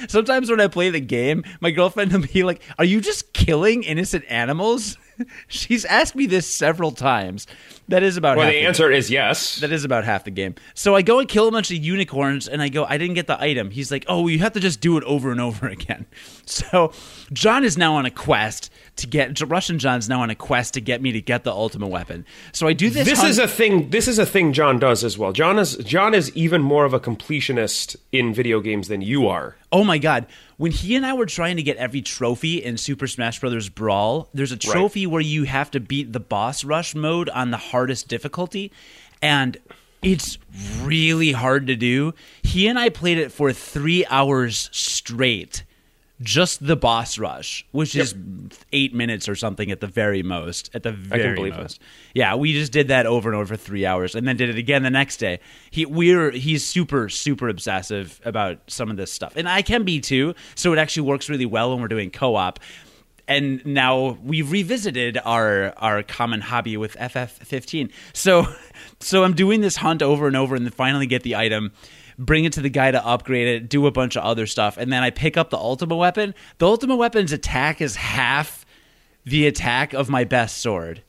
[0.07, 3.83] Sometimes when I play the game, my girlfriend will be like, "Are you just killing
[3.83, 4.97] innocent animals?"
[5.47, 7.47] She's asked me this several times.
[7.87, 8.45] That is about half.
[8.45, 9.59] Well, the answer is yes.
[9.59, 10.55] that is about half the game.
[10.73, 13.27] So I go and kill a bunch of unicorns, and I go, I didn't get
[13.27, 13.71] the item.
[13.71, 16.05] He's like, Oh, you have to just do it over and over again.
[16.45, 16.91] So
[17.31, 20.81] John is now on a quest to get Russian John's now on a quest to
[20.81, 22.25] get me to get the ultimate weapon.
[22.51, 23.05] So I do this.
[23.05, 23.89] This hunt- is a thing.
[23.89, 25.31] This is a thing John does as well.
[25.31, 29.55] John is John is even more of a completionist in video games than you are.
[29.71, 30.27] Oh my god.
[30.57, 33.69] When he and I were trying to get every trophy in Super Smash Bros.
[33.69, 37.57] Brawl, there's a trophy where you have to beat the boss rush mode on the
[37.57, 38.71] hardest difficulty,
[39.21, 39.57] and
[40.01, 40.37] it's
[40.81, 42.13] really hard to do.
[42.41, 45.63] He and I played it for three hours straight.
[46.21, 48.15] Just the boss rush, which is
[48.73, 50.71] eight minutes or something at the very most.
[50.73, 51.59] At the very that.
[51.59, 51.81] most.
[52.15, 54.57] Yeah, we just did that over and over for three hours, and then did it
[54.57, 55.39] again the next day.
[55.69, 59.99] He we're he's super super obsessive about some of this stuff, and I can be
[59.99, 60.33] too.
[60.55, 62.59] So it actually works really well when we're doing co-op.
[63.29, 67.91] And now we've revisited our our common hobby with FF15.
[68.13, 68.47] So
[68.99, 71.73] so I'm doing this hunt over and over, and then finally get the item.
[72.17, 74.91] Bring it to the guy to upgrade it, do a bunch of other stuff, and
[74.91, 76.33] then I pick up the Ultima weapon.
[76.57, 78.65] The Ultima weapon's attack is half
[79.25, 81.03] the attack of my best sword.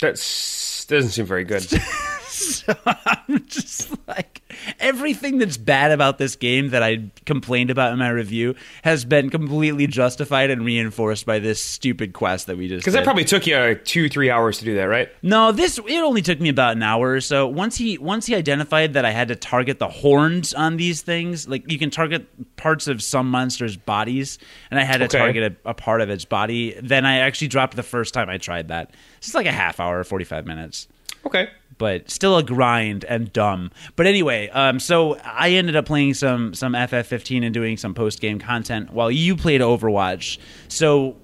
[0.00, 1.66] That doesn't seem very good.
[2.62, 4.40] So I'm just like
[4.80, 9.30] everything that's bad about this game that I complained about in my review has been
[9.30, 13.46] completely justified and reinforced by this stupid quest that we just Because that probably took
[13.46, 15.08] you uh, two, three hours to do that, right?
[15.22, 17.46] No, this it only took me about an hour or so.
[17.46, 21.48] Once he once he identified that I had to target the horns on these things,
[21.48, 24.38] like you can target parts of some monsters' bodies,
[24.70, 25.18] and I had to Okay.
[25.18, 26.74] target a, a part of its body.
[26.82, 28.90] Then I actually dropped the first time I tried that.
[29.18, 30.88] It's like a half hour, forty five minutes
[31.24, 31.48] Okay.
[31.82, 33.68] But still a grind and dumb.
[33.96, 38.20] But anyway, um, so I ended up playing some some FF15 and doing some post
[38.20, 40.38] game content while you played Overwatch.
[40.68, 41.16] So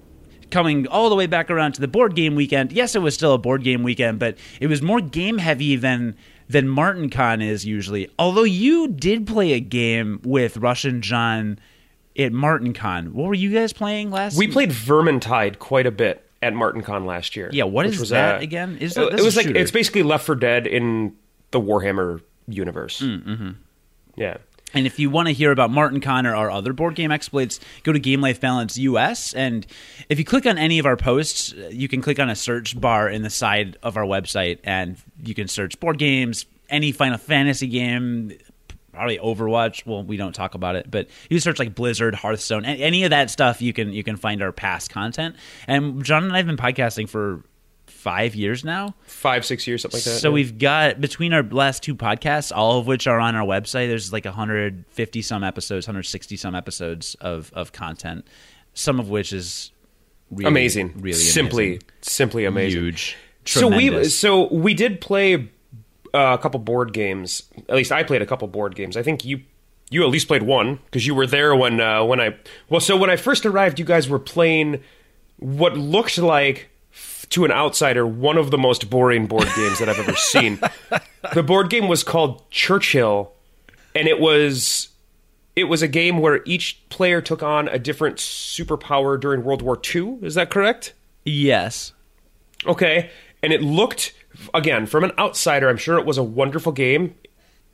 [0.51, 3.33] coming all the way back around to the board game weekend, yes, it was still
[3.33, 6.17] a board game weekend, but it was more game heavy than
[6.49, 8.09] than Martin Con is usually.
[8.19, 11.57] Although you did play a game with Russian John
[12.17, 13.13] at Martin Con.
[13.13, 14.37] What were you guys playing last?
[14.37, 17.49] We played Vermintide quite a bit at MartinCon last year.
[17.51, 18.77] Yeah, what is was that a- again?
[18.79, 19.59] Is it, that- it was like shooter.
[19.59, 21.15] it's basically Left 4 Dead in
[21.51, 23.01] the Warhammer universe.
[23.01, 23.49] Mm, mm-hmm.
[24.15, 24.37] Yeah.
[24.71, 27.59] And if you want to hear about Martin Con or our other board game exploits,
[27.83, 29.33] go to Game Life Balance US.
[29.33, 29.65] And
[30.09, 33.09] if you click on any of our posts, you can click on a search bar
[33.09, 37.65] in the side of our website, and you can search board games, any Final Fantasy
[37.65, 38.31] game,
[38.91, 39.85] probably Overwatch.
[39.85, 43.29] Well, we don't talk about it, but you search like Blizzard, Hearthstone, any of that
[43.29, 43.61] stuff.
[43.61, 45.35] You can you can find our past content.
[45.67, 47.43] And John and I have been podcasting for
[47.87, 48.95] five years now.
[49.03, 50.19] Five, six years, something like that.
[50.19, 53.87] So we've got between our last two podcasts, all of which are on our website.
[53.87, 58.25] There's like 150 some episodes, 160 some episodes of of content.
[58.73, 59.71] Some of which is
[60.31, 60.93] really, amazing.
[60.97, 61.89] really simply, amazing.
[62.01, 62.81] simply amazing.
[62.81, 63.17] huge.
[63.45, 65.49] So we so we did play
[66.13, 67.43] uh, a couple board games.
[67.67, 68.97] At least I played a couple board games.
[68.97, 69.41] I think you
[69.91, 72.35] you at least played one because you were there when uh, when I
[72.69, 72.79] well.
[72.81, 74.81] So when I first arrived, you guys were playing
[75.37, 76.69] what looked like
[77.29, 80.59] to an outsider one of the most boring board games that I've ever seen.
[81.33, 83.33] the board game was called Churchill,
[83.95, 84.89] and it was
[85.55, 89.79] it was a game where each player took on a different superpower during World War
[89.93, 90.17] II.
[90.21, 90.93] Is that correct?
[91.25, 91.93] yes,
[92.65, 93.09] Okay,
[93.43, 94.13] and it looked
[94.53, 95.69] again from an outsider.
[95.69, 97.15] I'm sure it was a wonderful game,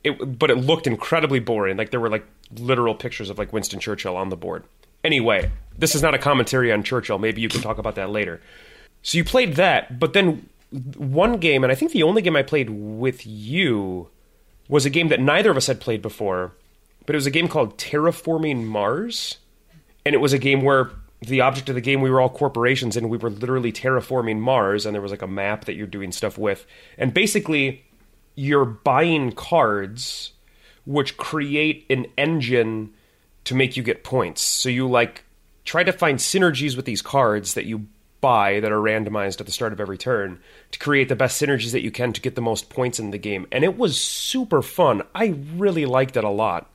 [0.04, 1.76] it, but it looked incredibly boring.
[1.76, 2.24] Like there were like
[2.58, 4.64] literal pictures of like Winston Churchill on the board.
[5.04, 7.18] Anyway, this is not a commentary on Churchill.
[7.18, 8.40] Maybe you can talk about that later.
[9.02, 10.48] So you played that, but then
[10.96, 14.08] one game, and I think the only game I played with you
[14.68, 16.52] was a game that neither of us had played before,
[17.04, 19.38] but it was a game called Terraforming Mars,
[20.04, 22.96] and it was a game where the object of the game we were all corporations
[22.96, 26.12] and we were literally terraforming Mars, and there was like a map that you're doing
[26.12, 26.66] stuff with,
[26.98, 27.84] and basically
[28.34, 30.32] you're buying cards
[30.84, 32.92] which create an engine
[33.44, 34.42] to make you get points.
[34.42, 35.24] So you like
[35.64, 37.86] try to find synergies with these cards that you
[38.20, 41.72] buy that are randomized at the start of every turn to create the best synergies
[41.72, 43.46] that you can to get the most points in the game.
[43.52, 45.02] And it was super fun.
[45.14, 46.70] I really liked it a lot.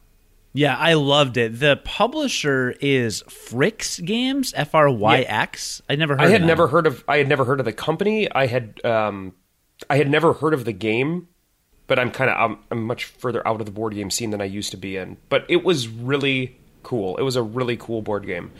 [0.53, 1.59] Yeah, I loved it.
[1.59, 5.81] The publisher is Fryx Games, F R Y X.
[5.89, 6.25] I never heard.
[6.25, 8.29] I had never heard of I had never heard of the company.
[8.31, 9.33] I had um
[9.89, 11.27] I had never heard of the game,
[11.87, 14.41] but I'm kind of I'm, I'm much further out of the board game scene than
[14.41, 15.17] I used to be in.
[15.29, 17.17] But it was really cool.
[17.17, 18.51] It was a really cool board game.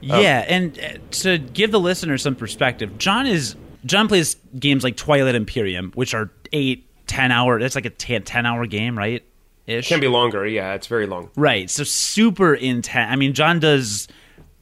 [0.00, 4.96] Yeah, and uh, to give the listener some perspective, John is John plays games like
[4.96, 7.58] Twilight Imperium, which are eight, ten hour.
[7.60, 9.24] That's like a 10, 10 hour game, right?
[9.66, 9.88] Ish.
[9.88, 10.46] Can be longer.
[10.46, 11.30] Yeah, it's very long.
[11.36, 11.68] Right.
[11.70, 13.10] So super intense.
[13.12, 14.06] I mean, John does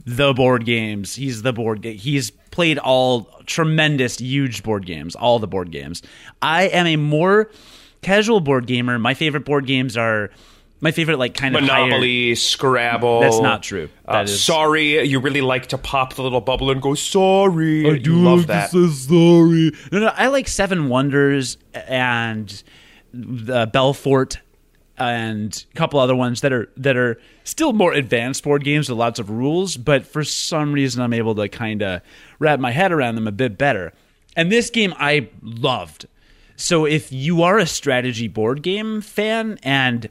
[0.06, 1.14] the board games.
[1.14, 1.82] He's the board.
[1.82, 5.14] Ga- he's played all tremendous, huge board games.
[5.14, 6.02] All the board games.
[6.40, 7.50] I am a more
[8.02, 8.98] casual board gamer.
[8.98, 10.30] My favorite board games are
[10.80, 13.20] my favorite, like kind of Monopoly, Scrabble.
[13.20, 13.88] That's not true.
[14.06, 17.90] Uh, That is- Sorry, you really like to pop the little bubble and go sorry.
[17.90, 18.70] I do love that.
[18.70, 19.72] sorry.
[19.92, 22.62] No, no, I like Seven Wonders and
[23.12, 24.38] the Belfort
[24.98, 28.98] and a couple other ones that are that are still more advanced board games with
[28.98, 32.00] lots of rules, but for some reason I'm able to kind of
[32.38, 33.92] wrap my head around them a bit better.
[34.36, 36.06] And this game I loved.
[36.56, 40.08] So if you are a strategy board game fan and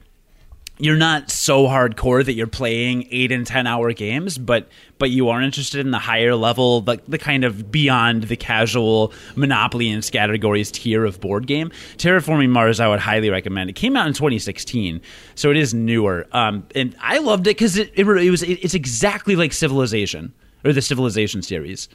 [0.79, 5.29] you're not so hardcore that you're playing eight and ten hour games, but but you
[5.29, 10.09] are interested in the higher level, the, the kind of beyond the casual Monopoly and
[10.11, 11.71] categories tier of board game.
[11.97, 13.69] Terraforming Mars, I would highly recommend.
[13.69, 15.01] It came out in 2016,
[15.35, 18.63] so it is newer, um, and I loved it because it, it it was it,
[18.63, 20.33] it's exactly like Civilization
[20.65, 21.87] or the Civilization series.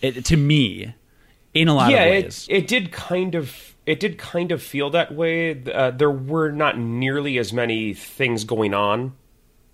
[0.00, 0.94] It, to me,
[1.54, 2.46] in a lot yeah, of it, ways.
[2.50, 5.62] it did kind of it did kind of feel that way.
[5.64, 9.14] Uh, there were not nearly as many things going on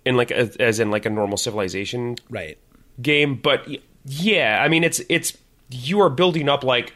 [0.05, 2.57] in like as, as in like a normal civilization Right.
[3.01, 3.67] game, but
[4.05, 5.37] yeah, I mean it's it's
[5.69, 6.93] you are building up like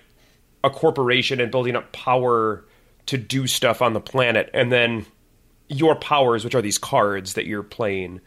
[0.64, 2.66] a corporation and building up power
[3.08, 5.06] to do stuff on the planet, and then
[5.68, 8.22] your powers, which are these cards that you're playing,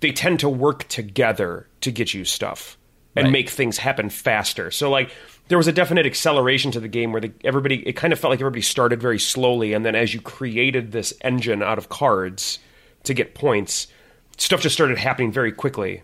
[0.00, 2.76] they tend to work together to get you stuff
[3.16, 3.32] and Right.
[3.32, 4.70] make things happen faster.
[4.70, 5.10] So like
[5.48, 8.30] there was a definite acceleration to the game where the, everybody it kind of felt
[8.30, 12.58] like everybody started very slowly, and then as you created this engine out of cards
[13.04, 13.86] to get points,
[14.36, 16.02] stuff just started happening very quickly.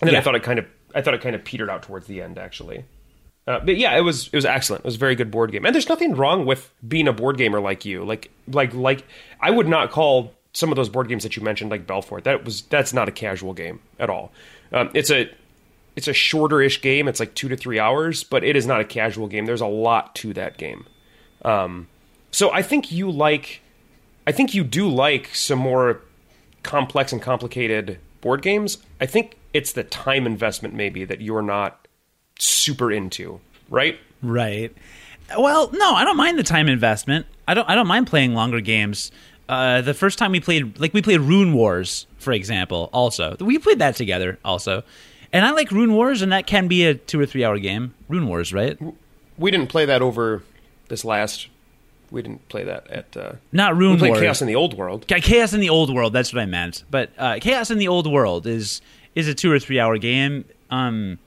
[0.00, 2.06] And then I thought it kind of I thought it kind of petered out towards
[2.06, 2.84] the end actually.
[3.46, 4.80] Uh, but yeah, it was it was excellent.
[4.80, 7.36] It was a very good board game, and there's nothing wrong with being a board
[7.36, 8.04] gamer like you.
[8.04, 9.04] Like like like
[9.40, 12.24] I would not call some of those board games that you mentioned, like Belfort.
[12.24, 14.32] That was that's not a casual game at all.
[14.72, 15.28] Um, it's a
[15.96, 17.08] it's a shorter-ish game.
[17.08, 19.46] It's like two to three hours, but it is not a casual game.
[19.46, 20.86] There's a lot to that game.
[21.44, 21.88] Um,
[22.30, 23.60] so I think you like,
[24.26, 26.00] I think you do like some more
[26.62, 28.78] complex and complicated board games.
[29.00, 31.86] I think it's the time investment maybe that you're not
[32.38, 33.98] super into, right?
[34.22, 34.74] Right.
[35.36, 37.26] Well, no, I don't mind the time investment.
[37.46, 37.68] I don't.
[37.68, 39.10] I don't mind playing longer games.
[39.48, 42.90] Uh, the first time we played, like we played Rune Wars, for example.
[42.92, 44.38] Also, we played that together.
[44.44, 44.82] Also,
[45.32, 47.94] and I like Rune Wars, and that can be a two or three hour game.
[48.08, 48.78] Rune Wars, right?
[49.38, 50.42] We didn't play that over
[50.88, 51.48] this last.
[52.10, 53.16] We didn't play that at.
[53.16, 54.20] Uh, Not we Rune played Wars.
[54.20, 55.06] Chaos in the Old World.
[55.06, 56.12] Chaos in the Old World.
[56.12, 56.84] That's what I meant.
[56.90, 58.82] But uh, Chaos in the Old World is
[59.14, 60.44] is a two or three hour game.
[60.70, 61.18] Um,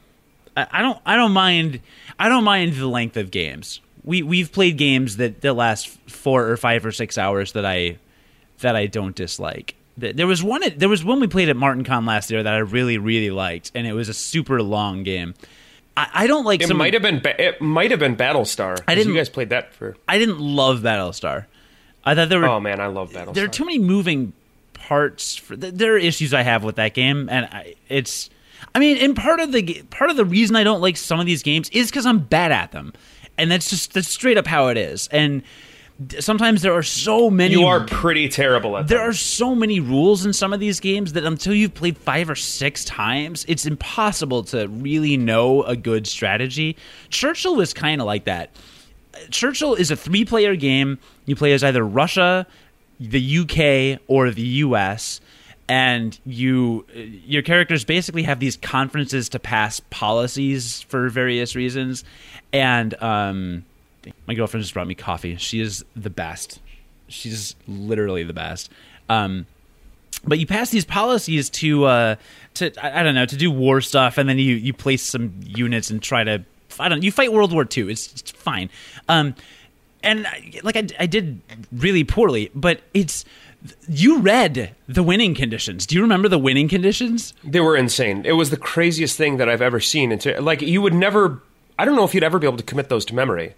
[0.55, 1.81] I, I don't I don't mind
[2.19, 3.81] I don't mind the length of games.
[4.03, 7.97] We we've played games that, that last four or five or six hours that I
[8.59, 9.75] that I don't dislike.
[9.99, 12.53] Th- There was one there was one we played at Martin Con last year that
[12.53, 15.33] I really really liked, and it was a super long game.
[15.97, 16.77] I, I don't like It some.
[16.77, 17.19] might have been.
[17.19, 18.75] Ba- it might have been Battlestar.
[18.85, 19.95] 'cause didn't- You guys played that for.
[20.07, 21.45] I didn't love Battlestar.
[22.03, 23.33] I thought there were Oh man, I love Battlestar.
[23.33, 24.33] there are too many moving
[24.73, 25.35] parts.
[25.37, 28.29] For, there are issues I have with that game, and I, it's.
[28.73, 31.25] I mean, and part of the part of the reason I don't like some of
[31.25, 32.93] these games is because I'm bad at them,
[33.37, 35.07] and that's just that's straight up how it is.
[35.11, 35.43] And
[36.19, 37.53] sometimes there are so many.
[37.55, 39.09] You are pretty terrible at There them.
[39.09, 42.35] are so many rules in some of these games that until you've played five or
[42.35, 46.75] six times, it's impossible to really know a good strategy.
[47.09, 48.49] Churchill was kind of like that.
[49.31, 50.99] Churchill is a three player game.
[51.25, 52.45] You play as either Russia,
[52.99, 55.21] the UK, or the US.
[55.67, 62.03] And you, your characters basically have these conferences to pass policies for various reasons.
[62.53, 63.65] And um,
[64.27, 65.35] my girlfriend just brought me coffee.
[65.37, 66.59] She is the best.
[67.07, 68.71] She's literally the best.
[69.09, 69.45] Um,
[70.23, 72.15] but you pass these policies to uh,
[72.55, 75.33] to I, I don't know to do war stuff, and then you you place some
[75.45, 76.43] units and try to
[76.79, 77.91] I don't you fight World War II.
[77.91, 78.69] It's, it's fine.
[79.07, 79.35] Um,
[80.03, 81.41] and I- like I, I did
[81.71, 83.23] really poorly, but it's
[83.89, 85.85] you read the winning conditions.
[85.85, 87.33] Do you remember the winning conditions?
[87.43, 88.23] They were insane.
[88.25, 90.11] It was the craziest thing that I've ever seen.
[90.11, 91.41] Into like you would never.
[91.77, 93.53] I don't know if you'd ever be able to commit those to memory.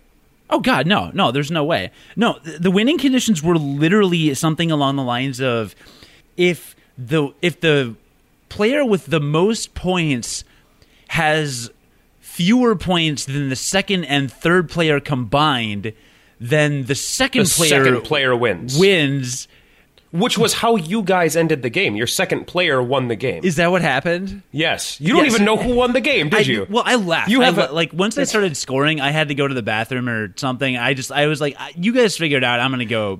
[0.49, 1.91] Oh God, no, no, there's no way.
[2.15, 5.75] No, the winning conditions were literally something along the lines of
[6.37, 7.95] if the if the
[8.49, 10.43] player with the most points
[11.09, 11.69] has
[12.19, 15.91] fewer points than the second and third player combined,
[16.39, 18.77] then the second The player second player wins.
[18.77, 19.47] wins.
[20.19, 21.95] Which was how you guys ended the game.
[21.95, 23.43] Your second player won the game.
[23.43, 24.41] Is that what happened?
[24.51, 24.99] yes.
[24.99, 25.33] You don't Yes.
[25.35, 26.67] even know who won the game, did I, you?
[26.69, 27.29] Well, I left.
[27.29, 29.61] You have le- a- like once I started scoring, I had to go to the
[29.61, 30.75] bathroom or something.
[30.77, 33.19] I just I was like, you guys figured out I'm gonna go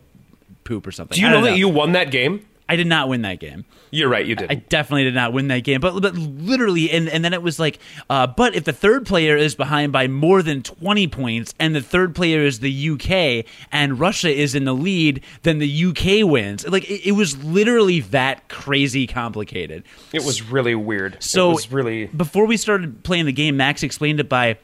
[0.64, 1.16] poop or something.
[1.16, 2.46] Do you I know that you won that game?
[2.70, 3.66] I did not win that game.
[3.92, 4.26] You're right.
[4.26, 4.52] You did.
[4.52, 5.80] I definitely did not win that game.
[5.80, 9.38] But but literally, and and then it was like, uh, but if the third player
[9.38, 14.00] is behind by more than twenty points, and the third player is the UK, and
[14.00, 16.68] Russia is in the lead, then the UK wins.
[16.68, 19.84] Like it, it was literally that crazy complicated.
[20.12, 21.18] it was really weird.
[21.24, 22.08] So it was really.
[22.08, 24.58] before we started playing the game, Max explained it by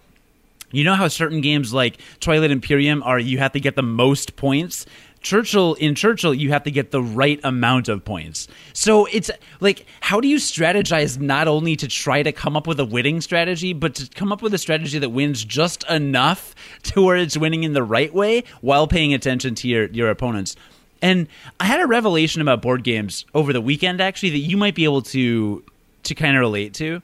[0.71, 4.35] you know how certain games like Twilight Imperium are you have to get the most
[4.35, 4.85] points?
[5.23, 8.47] Churchill in Churchill you have to get the right amount of points.
[8.73, 12.79] So it's like how do you strategize not only to try to come up with
[12.79, 16.53] a winning strategy but to come up with a strategy that wins just enough
[16.83, 20.55] to where it's winning in the right way while paying attention to your your opponents.
[21.01, 21.27] And
[21.59, 24.83] I had a revelation about board games over the weekend actually that you might be
[24.83, 25.63] able to
[26.03, 27.01] to kind of relate to.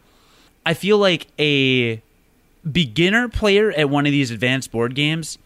[0.66, 2.02] I feel like a
[2.70, 5.38] beginner player at one of these advanced board games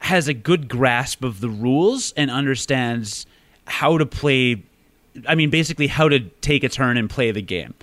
[0.00, 3.26] has a good grasp of the rules and understands
[3.66, 4.62] how to play
[5.26, 7.74] I mean basically how to take a turn and play the game.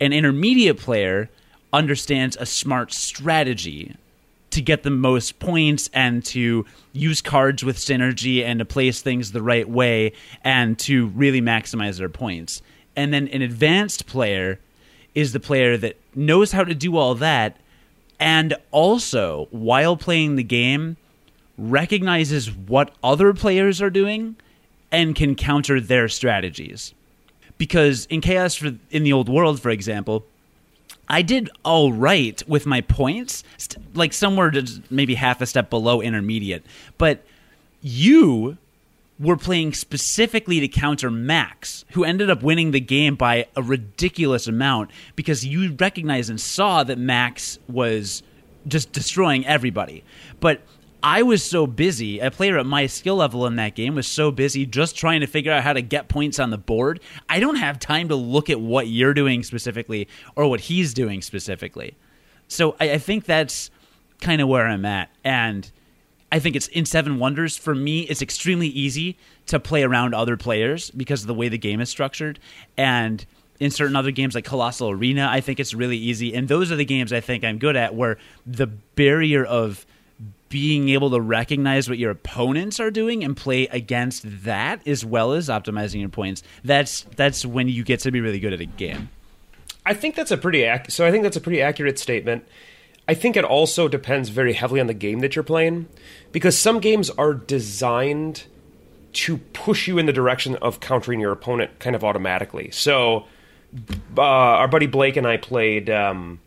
[0.00, 1.30] An intermediate player
[1.72, 3.96] understands a smart strategy
[4.50, 9.32] to get the most points and to use cards with synergy and to place things
[9.32, 10.12] the right way
[10.44, 12.62] and to really maximize their points.
[12.94, 14.60] And then an advanced player
[15.14, 17.56] is the player that knows how to do all that
[18.20, 20.96] and also while playing the game
[21.56, 24.36] recognizes what other players are doing
[24.90, 26.94] and can counter their strategies.
[27.58, 30.24] Because in Chaos for, in the old world, for example,
[31.08, 33.44] I did all right with my points,
[33.94, 36.64] like somewhere to maybe half a step below intermediate.
[36.98, 37.24] But
[37.82, 38.56] you
[39.18, 44.46] were playing specifically to counter Max, who ended up winning the game by a ridiculous
[44.46, 48.22] amount because you recognized and saw that Max was
[48.66, 50.02] just destroying everybody.
[50.40, 50.62] But
[51.06, 54.30] I was so busy, a player at my skill level in that game was so
[54.30, 56.98] busy just trying to figure out how to get points on the board.
[57.28, 61.20] I don't have time to look at what you're doing specifically or what he's doing
[61.20, 61.94] specifically.
[62.48, 63.70] So I, I think that's
[64.22, 65.10] kind of where I'm at.
[65.22, 65.70] And
[66.32, 70.38] I think it's in Seven Wonders, for me, it's extremely easy to play around other
[70.38, 72.38] players because of the way the game is structured.
[72.78, 73.26] And
[73.60, 76.34] in certain other games like Colossal Arena, I think it's really easy.
[76.34, 79.84] And those are the games I think I'm good at where the barrier of
[80.54, 85.32] being able to recognize what your opponents are doing and play against that as well
[85.32, 88.64] as optimizing your points that's that's when you get to be really good at a
[88.64, 89.08] game
[89.86, 92.46] I think that's a pretty ac- so I think that's a pretty accurate statement.
[93.06, 95.88] I think it also depends very heavily on the game that you're playing
[96.32, 98.44] because some games are designed
[99.12, 102.70] to push you in the direction of countering your opponent kind of automatically.
[102.70, 103.26] So
[104.16, 106.40] uh, our buddy Blake and I played um,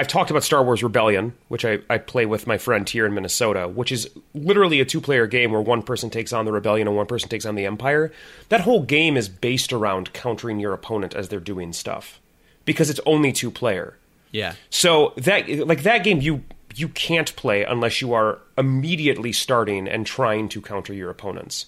[0.00, 3.12] I've talked about Star Wars Rebellion, which I, I play with my friend here in
[3.12, 6.88] Minnesota, which is literally a two player game where one person takes on the rebellion
[6.88, 8.10] and one person takes on the Empire.
[8.48, 12.18] That whole game is based around countering your opponent as they're doing stuff
[12.64, 13.98] because it's only two player.
[14.30, 16.44] yeah So that like that game you
[16.74, 21.66] you can't play unless you are immediately starting and trying to counter your opponents.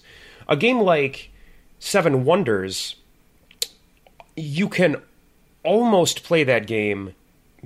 [0.49, 1.29] A game like
[1.77, 2.95] Seven Wonders
[4.35, 5.03] you can
[5.63, 7.13] almost play that game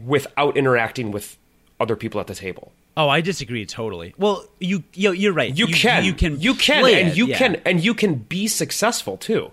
[0.06, 1.38] without interacting with
[1.80, 2.72] other people at the table.
[2.98, 6.82] oh i disagree totally well you, you you're right You, can you can you can
[6.82, 7.38] play and it, you yeah.
[7.38, 9.52] can and you can be successful too.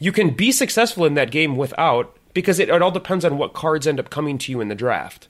[0.00, 3.54] You can be successful in that game without because it, it all depends on what
[3.54, 5.28] cards end up coming to you in the draft.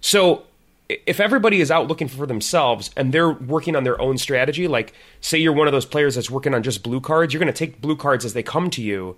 [0.00, 0.44] So
[0.88, 4.92] if everybody is out looking for themselves and they're working on their own strategy, like
[5.20, 7.58] say you're one of those players that's working on just blue cards, you're going to
[7.58, 9.16] take blue cards as they come to you,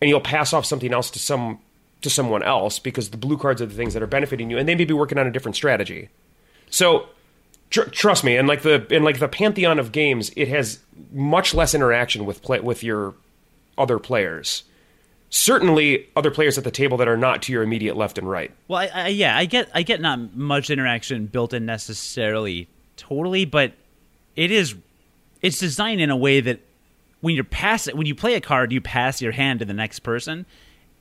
[0.00, 1.58] and you'll pass off something else to some
[2.02, 4.68] to someone else because the blue cards are the things that are benefiting you, and
[4.68, 6.08] they may be working on a different strategy.
[6.70, 7.08] So
[7.70, 10.80] tr- trust me, and like the in like the pantheon of games, it has
[11.12, 13.14] much less interaction with play- with your
[13.78, 14.64] other players.
[15.28, 18.52] Certainly, other players at the table that are not to your immediate left and right.
[18.68, 23.44] Well, I, I, yeah, I get, I get not much interaction built in necessarily, totally,
[23.44, 23.72] but
[24.36, 24.76] it is,
[25.42, 26.60] it's designed in a way that
[27.22, 30.00] when you're pass when you play a card, you pass your hand to the next
[30.00, 30.46] person.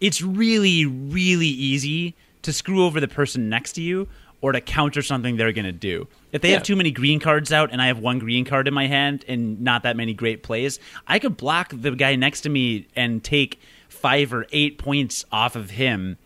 [0.06, 4.08] It's really, really easy to screw over the person next to you
[4.42, 6.08] or to counter something they're going to do.
[6.32, 6.56] If they Yeah.
[6.56, 9.26] have too many green cards out and I have one green card in my hand
[9.28, 13.24] and not that many great plays, I could block the guy next to me and
[13.24, 16.18] take five or eight points off of him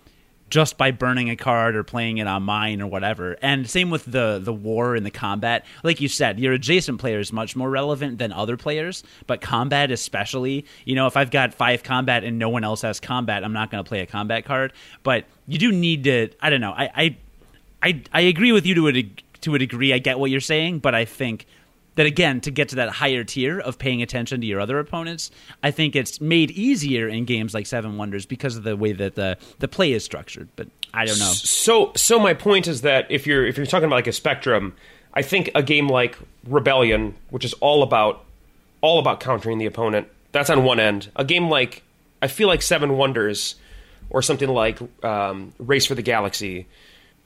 [0.49, 3.37] just by burning a card or playing it on mine or whatever.
[3.41, 5.65] And same with the the war and the combat.
[5.83, 9.91] Like you said, your adjacent player is much more relevant than other players, but combat
[9.91, 10.65] especially.
[10.85, 13.71] You know, if I've got five combat and no one else has combat, I'm not
[13.71, 14.73] going to play a combat card.
[15.03, 16.29] But you do need to.
[16.41, 16.73] I don't know.
[16.75, 17.17] I I
[17.81, 19.03] I, I agree with you to a
[19.41, 19.93] to a degree.
[19.93, 21.45] I get what you're saying, but I think
[21.99, 25.31] that again to get to that higher tier of paying attention to your other opponents,
[25.61, 29.15] I think it's made easier in games like Seven Wonders because of the way that
[29.15, 30.47] the the play is structured.
[30.55, 31.25] But I don't know.
[31.33, 34.75] So, so my point is that if you're if you're talking about like a spectrum,
[35.13, 38.23] I think a game like Rebellion, which is all about
[38.79, 41.11] all about countering the opponent, that's on one end.
[41.17, 41.83] A game like
[42.21, 43.55] I feel like Seven Wonders,
[44.09, 46.65] or something like um, Race for the Galaxy,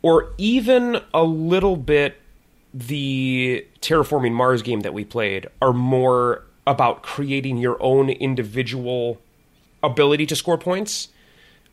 [0.01, 2.17] or even a little bit
[2.73, 9.21] the Terraforming Mars game that we played, are more about creating your own individual
[9.83, 11.09] ability to score points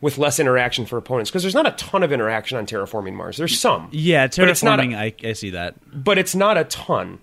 [0.01, 3.37] with less interaction for opponents because there's not a ton of interaction on terraforming Mars.
[3.37, 4.97] There's some, Yeah, not a- terraforming.
[4.97, 5.75] I, I see that.
[5.93, 7.19] but it's not a ton.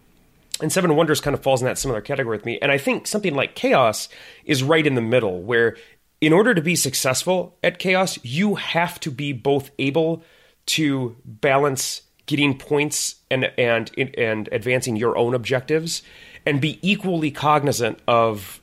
[0.61, 2.57] And Seven Wonders kind of falls in that similar category with me.
[2.61, 4.09] And I think something like Chaos
[4.45, 5.75] is right in the middle, where
[6.19, 10.23] in order to be successful at Chaos, you have to be both able
[10.67, 16.01] to balance getting points and and and advancing your own objectives,
[16.45, 18.61] and be equally cognizant of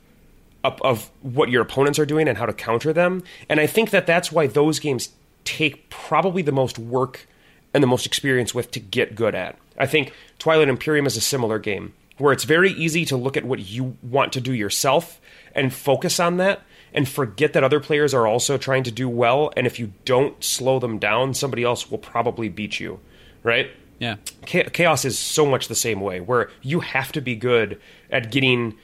[0.63, 3.23] of, of what your opponents are doing and how to counter them.
[3.47, 5.09] And I think that that's why those games
[5.43, 7.27] take probably the most work
[7.73, 9.57] and the most experience with to get good at.
[9.77, 13.43] I think Twilight Imperium is a similar game where it's very easy to look at
[13.43, 15.19] what you want to do yourself
[15.53, 16.61] and focus on that
[16.93, 19.51] and forget that other players are also trying to do well.
[19.57, 23.01] And if you don't slow them down, somebody else will probably beat you,
[23.43, 23.69] right?
[23.99, 24.17] Yeah.
[24.45, 27.79] Chaos is so much the same way, where you have to be good
[28.09, 28.75] at getting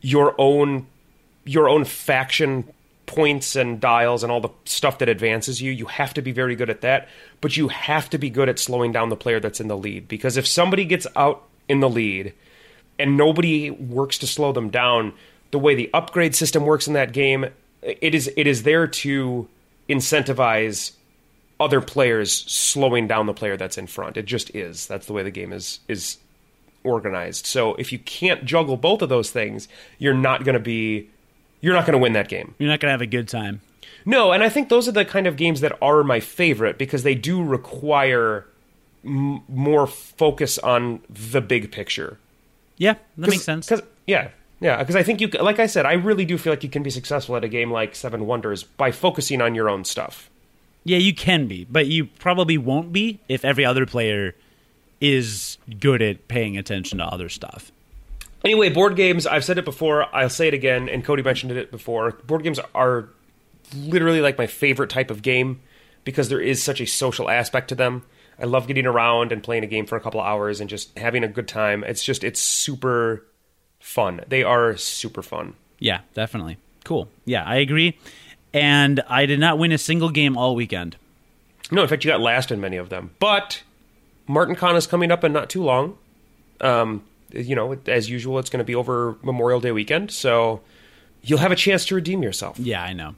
[0.00, 0.86] your own
[1.44, 2.64] your own faction
[3.06, 5.72] points and dials and all the stuff that advances you.
[5.72, 7.08] You have to be very good at that,
[7.40, 10.06] but you have to be good at slowing down the player that's in the lead
[10.06, 12.32] because if somebody gets out in the lead
[12.98, 15.12] and nobody works to slow them down,
[15.50, 17.46] the way the upgrade system works in that game,
[17.82, 19.48] it is it is there to
[19.88, 20.92] incentivize
[21.60, 24.16] other players slowing down the player that's in front.
[24.16, 24.86] It just is.
[24.86, 26.16] That's the way the game is is
[26.82, 27.46] organized.
[27.46, 31.10] So if you can't juggle both of those things, you're not going to be
[31.60, 32.54] you're not going to win that game.
[32.58, 33.60] You're not going to have a good time.
[34.06, 37.02] No, and I think those are the kind of games that are my favorite because
[37.02, 38.46] they do require
[39.04, 42.18] m- more focus on the big picture.
[42.78, 43.68] Yeah, that makes sense.
[43.68, 44.78] Cause, yeah, yeah.
[44.78, 46.88] Because I think you, like I said, I really do feel like you can be
[46.88, 50.30] successful at a game like Seven Wonders by focusing on your own stuff.
[50.84, 54.34] Yeah, you can be, but you probably won't be if every other player
[55.00, 57.72] is good at paying attention to other stuff.
[58.44, 59.26] Anyway, board games.
[59.26, 60.14] I've said it before.
[60.14, 60.88] I'll say it again.
[60.88, 62.12] And Cody mentioned it before.
[62.12, 63.08] Board games are
[63.76, 65.60] literally like my favorite type of game
[66.04, 68.04] because there is such a social aspect to them.
[68.38, 71.22] I love getting around and playing a game for a couple hours and just having
[71.24, 71.84] a good time.
[71.84, 73.26] It's just it's super
[73.78, 74.22] fun.
[74.28, 75.54] They are super fun.
[75.78, 76.56] Yeah, definitely.
[76.84, 77.08] Cool.
[77.26, 77.98] Yeah, I agree.
[78.52, 80.96] And I did not win a single game all weekend.
[81.70, 83.10] No, in fact, you got last in many of them.
[83.20, 83.62] But
[84.26, 85.96] Martin Con is coming up in not too long.
[86.60, 90.60] Um, you know, as usual, it's going to be over Memorial Day weekend, so
[91.22, 92.58] you'll have a chance to redeem yourself.
[92.58, 93.14] Yeah, I know.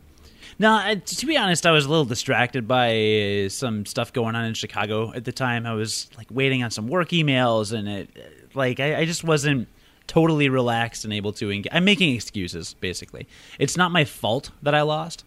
[0.58, 4.54] Now, to be honest, I was a little distracted by some stuff going on in
[4.54, 5.66] Chicago at the time.
[5.66, 9.68] I was like waiting on some work emails, and it like I, I just wasn't
[10.12, 11.72] totally relaxed and able to engage.
[11.72, 13.26] I'm making excuses, basically.
[13.58, 15.24] It's not my fault that I lost.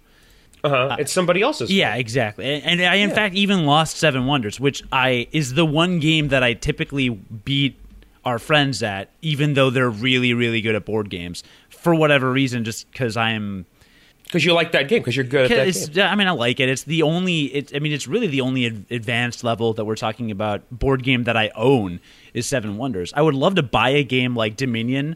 [0.63, 0.95] Uh-huh.
[0.97, 1.71] it's somebody else's.
[1.71, 2.45] Yeah, exactly.
[2.45, 3.15] And, and I, in Yeah.
[3.15, 7.77] fact, even lost Seven Wonders, which I is the one game that I typically beat
[8.23, 12.63] our friends at, even though they're really, really good at board games for whatever reason.
[12.63, 13.67] Just because I'm,
[14.25, 16.05] because you like that game because you're good at that game.
[16.05, 16.67] I mean, I like it.
[16.67, 17.43] It's the only.
[17.45, 21.03] It's, I mean, it's really the only ad- advanced level that we're talking about board
[21.03, 21.99] game that I own
[22.33, 23.13] is Seven Wonders.
[23.15, 25.15] I would love to buy a game like Dominion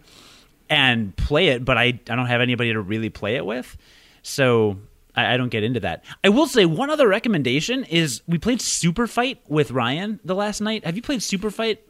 [0.70, 3.76] and play it, but I I don't have anybody to really play it with,
[4.22, 4.78] so
[5.16, 6.04] I, I don't get into that.
[6.24, 10.62] I will say one other recommendation is we played Super Fight with Ryan the last
[10.62, 10.86] night.
[10.86, 11.82] Have you played Super Fight?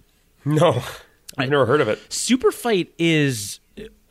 [0.45, 0.81] No,
[1.37, 1.99] I've never heard of it.
[2.11, 3.59] Super Fight is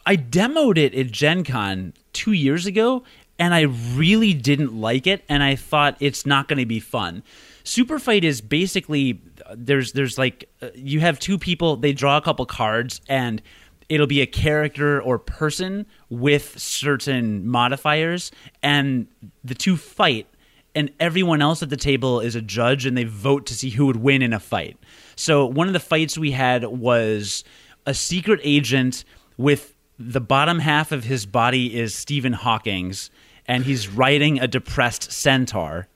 [0.06, 3.04] I demoed it at Gen Con two years ago
[3.38, 3.62] and I
[3.94, 7.22] really didn't like it and I thought it's not going to be fun.
[7.62, 9.22] Super Fight is basically
[9.54, 13.40] there's there's like uh, you have two people they draw a couple cards and
[13.88, 18.32] it'll be a character or person with certain modifiers
[18.64, 19.06] and
[19.44, 20.26] the two fight
[20.74, 23.86] and everyone else at the table is a judge and they vote to see who
[23.86, 24.76] would win in a fight.
[25.14, 27.44] So one of the fights we had was
[27.86, 29.04] a secret agent
[29.36, 33.10] with the bottom half of his body is Stephen Hawking's
[33.46, 35.88] and he's riding a depressed centaur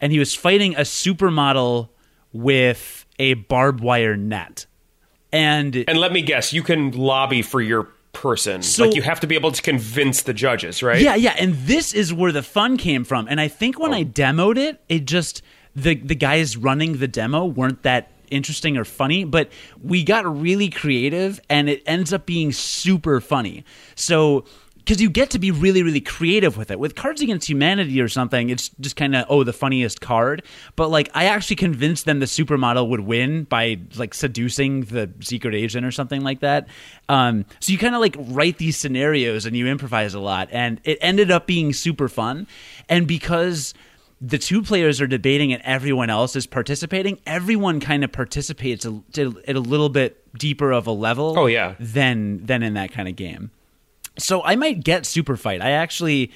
[0.00, 1.88] and he was fighting a supermodel
[2.32, 4.66] with a barbed wire net.
[5.32, 8.62] And And let me guess, you can lobby for your person.
[8.62, 11.00] So- like you have to be able to convince the judges, right?
[11.00, 13.26] Yeah, yeah, and this is where the fun came from.
[13.28, 13.96] And I think when oh.
[13.96, 15.42] I demoed it, it just
[15.76, 19.50] the the guys running the demo weren't that interesting or funny, but
[19.82, 23.64] we got really creative and it ends up being super funny.
[23.94, 24.44] So
[24.88, 26.78] because you get to be really, really creative with it.
[26.78, 30.42] With Cards Against Humanity or something, it's just kind of oh the funniest card.
[30.76, 35.54] But like I actually convinced them the supermodel would win by like seducing the secret
[35.54, 36.68] agent or something like that.
[37.10, 40.80] Um, so you kind of like write these scenarios and you improvise a lot, and
[40.84, 42.46] it ended up being super fun.
[42.88, 43.74] And because
[44.20, 49.00] the two players are debating and everyone else is participating, everyone kind of participates a,
[49.46, 51.38] at a little bit deeper of a level.
[51.38, 51.74] Oh, yeah.
[51.78, 53.50] than than in that kind of game.
[54.18, 55.62] So I might get Super Fight.
[55.62, 56.32] I actually,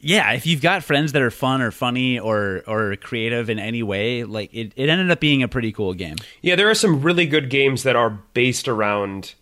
[0.00, 3.82] yeah, if you've got friends that are fun or funny or or creative in any
[3.82, 6.16] way, like it, it ended up being a pretty cool game.
[6.40, 9.34] Yeah, there are some really good games that are based around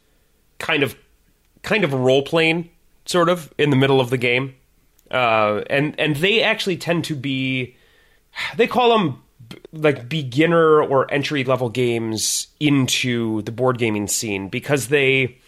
[0.58, 0.96] kind of
[1.62, 2.70] kind of role playing,
[3.04, 4.56] sort of in the middle of the game,
[5.12, 7.75] uh, and and they actually tend to be
[8.56, 9.22] they call them
[9.72, 15.38] like beginner or entry level games into the board gaming scene because they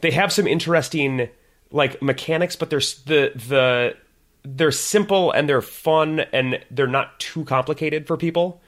[0.00, 1.28] they have some interesting
[1.70, 3.96] like mechanics, but they're the the
[4.44, 8.60] they're simple and they're fun and they're not too complicated for people.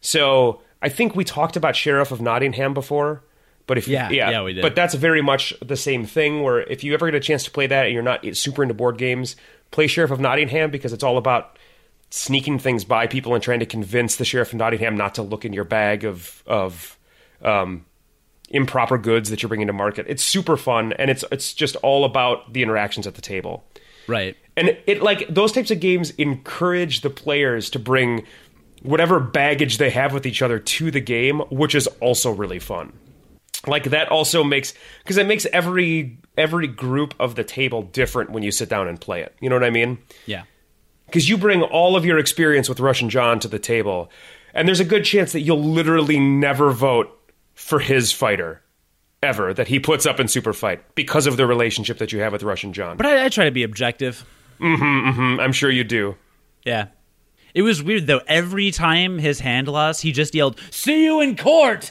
[0.00, 3.22] So I think we talked about Sheriff of Nottingham before.
[3.66, 4.62] But if Yeah, yeah, we did.
[4.62, 6.42] But that's very much the same thing.
[6.42, 8.74] Where if you ever get a chance to play that and you're not super into
[8.74, 9.36] board games,
[9.70, 11.56] play Sheriff of Nottingham because it's all about
[12.10, 15.44] sneaking things by people and trying to convince the Sheriff of Nottingham not to look
[15.44, 16.98] in your bag of of
[17.42, 17.86] um,
[18.50, 20.06] improper goods that you're bringing to market.
[20.08, 23.64] It's super fun and it's it's just all about the interactions at the table.
[24.06, 24.36] Right.
[24.56, 28.26] And it like those types of games encourage the players to bring
[28.82, 32.92] whatever baggage they have with each other to the game, which is also really fun.
[33.66, 38.42] Like that also makes because it makes every every group of the table different when
[38.42, 39.34] you sit down and play it.
[39.40, 39.98] You know what I mean?
[40.26, 40.44] Yeah.
[41.10, 44.10] Because you bring all of your experience with Russian John to the table,
[44.54, 47.10] and there's a good chance that you'll literally never vote
[47.54, 48.62] for his fighter
[49.22, 52.32] ever that he puts up in Super Fight because of the relationship that you have
[52.32, 52.96] with Russian John.
[52.96, 54.24] But I, I try to be objective.
[54.58, 55.40] mm-hmm.
[55.40, 56.16] I'm sure you do.
[56.64, 56.86] Yeah.
[57.54, 58.20] It was weird though.
[58.26, 61.90] Every time his hand lost, he just yelled, "See you in court."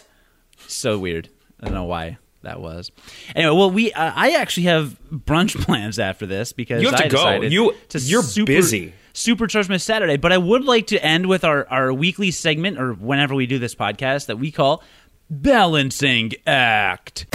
[0.68, 1.30] So weird.
[1.60, 2.92] I don't know why that was.
[3.36, 7.10] Anyway, well, we uh, I actually have brunch plans after this because You have to
[7.10, 7.42] go.
[7.42, 8.94] You- to you're busy.
[9.20, 12.94] Supercharge my Saturday, but I would like to end with our our weekly segment or
[12.94, 14.82] whenever we do this podcast that we call
[15.30, 17.26] balancing act.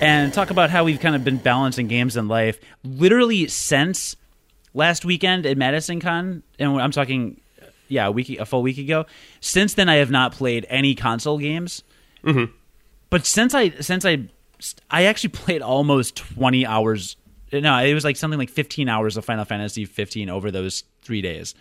[0.00, 4.16] and talk about how we've kind of been balancing games in life literally since
[4.74, 7.40] last weekend at Madison Con, and I'm talking,
[7.86, 9.06] yeah, a week, a full week ago.
[9.40, 11.84] Since then, I have not played any console games.
[12.24, 12.52] Mm-hmm.
[13.08, 14.28] But since I, since I,
[14.90, 17.16] I actually played almost 20 hours.
[17.62, 21.22] No, it was like something like 15 hours of Final Fantasy 15 over those three
[21.22, 21.54] days.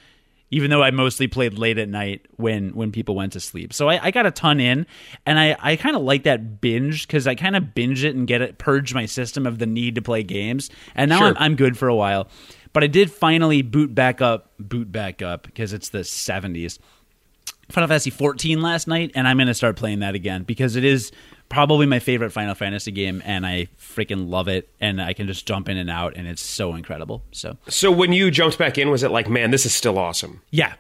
[0.52, 3.90] Even though I mostly played late at night when when people went to sleep, so
[3.90, 4.86] I, I got a ton in,
[5.26, 8.28] and I, I kind of like that binge because I kind of binge it and
[8.28, 11.28] get it purge my system of the need to play games, and now Sure.
[11.30, 12.28] I'm, I'm good for a while.
[12.72, 16.78] But I did finally boot back up, boot back up because it's the 70s.
[17.70, 20.84] Final Fantasy 14 last night, and I'm going to start playing that again because it
[20.84, 21.12] is
[21.54, 24.70] probably my favorite Final Fantasy game, and I freaking love it.
[24.82, 27.24] And I can just jump in and out, and it's so incredible.
[27.32, 30.42] So So when you jumped back in, was it like, man, this is still awesome?
[30.52, 30.74] yeah,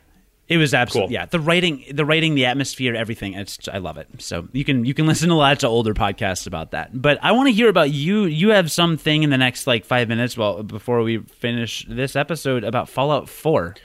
[0.50, 1.22] it was absolutely Cool.
[1.22, 1.26] yeah.
[1.26, 3.34] The writing, the writing, the atmosphere, everything.
[3.34, 4.08] It's I love it.
[4.20, 7.02] So you can you can listen to lots of older podcasts about that.
[7.02, 8.26] But I want to hear about you.
[8.26, 12.64] You have something in the next like five minutes, well, before we finish this episode
[12.66, 13.76] about Fallout Four.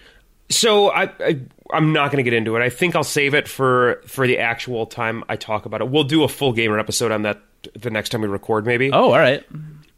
[0.51, 1.41] So I, I
[1.73, 2.63] I'm not going to get into it.
[2.63, 5.89] I think I'll save it for for the actual time I talk about it.
[5.89, 7.41] We'll do a full gamer episode on that
[7.75, 8.91] the next time we record, maybe.
[8.93, 9.45] Oh, all right.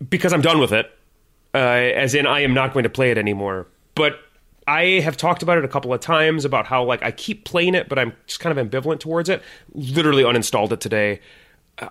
[0.09, 0.91] because I'm done with it.
[1.55, 3.67] Uh, as in, I am not going to play it anymore.
[3.95, 4.19] But
[4.67, 7.75] I have talked about it a couple of times about how like I keep playing
[7.75, 9.43] it, but I'm just kind of ambivalent towards it.
[9.73, 11.21] Literally uninstalled it today.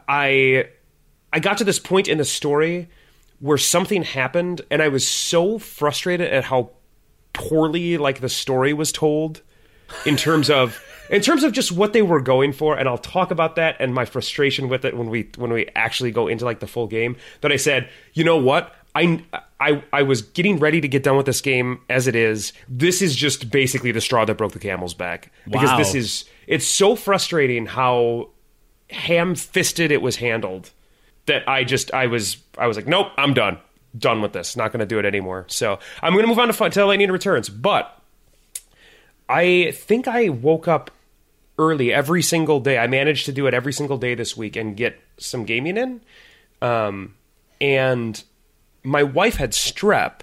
[0.07, 0.69] I
[1.33, 2.89] I got to this point in the story
[3.39, 6.71] where something happened, and I was so frustrated at how
[7.33, 9.41] poorly like the story was told
[10.05, 13.31] in terms of in terms of just what they were going for and I'll talk
[13.31, 16.59] about that and my frustration with it when we when we actually go into like
[16.59, 18.75] the full game that I said you know what?
[18.95, 19.23] I
[19.59, 22.53] I I was getting ready to get done with this game as it is.
[22.67, 25.31] This is just basically the straw that broke the camel's back.
[25.45, 25.77] Because Wow.
[25.77, 28.29] this is it's so frustrating how
[28.89, 30.71] ham-fisted it was handled
[31.27, 33.57] that I just I was I was like nope I'm done.
[33.97, 34.55] Done with this.
[34.55, 35.45] Not going to do it anymore.
[35.47, 37.98] So I'm going to move on to, Fi- to Lightning Returns but
[39.29, 40.89] I think I woke up
[41.59, 42.79] early every single day.
[42.79, 46.01] I managed to do it every single day this week and get some gaming in.
[46.61, 47.15] Um,
[47.61, 48.21] and
[48.83, 50.21] my wife had strep.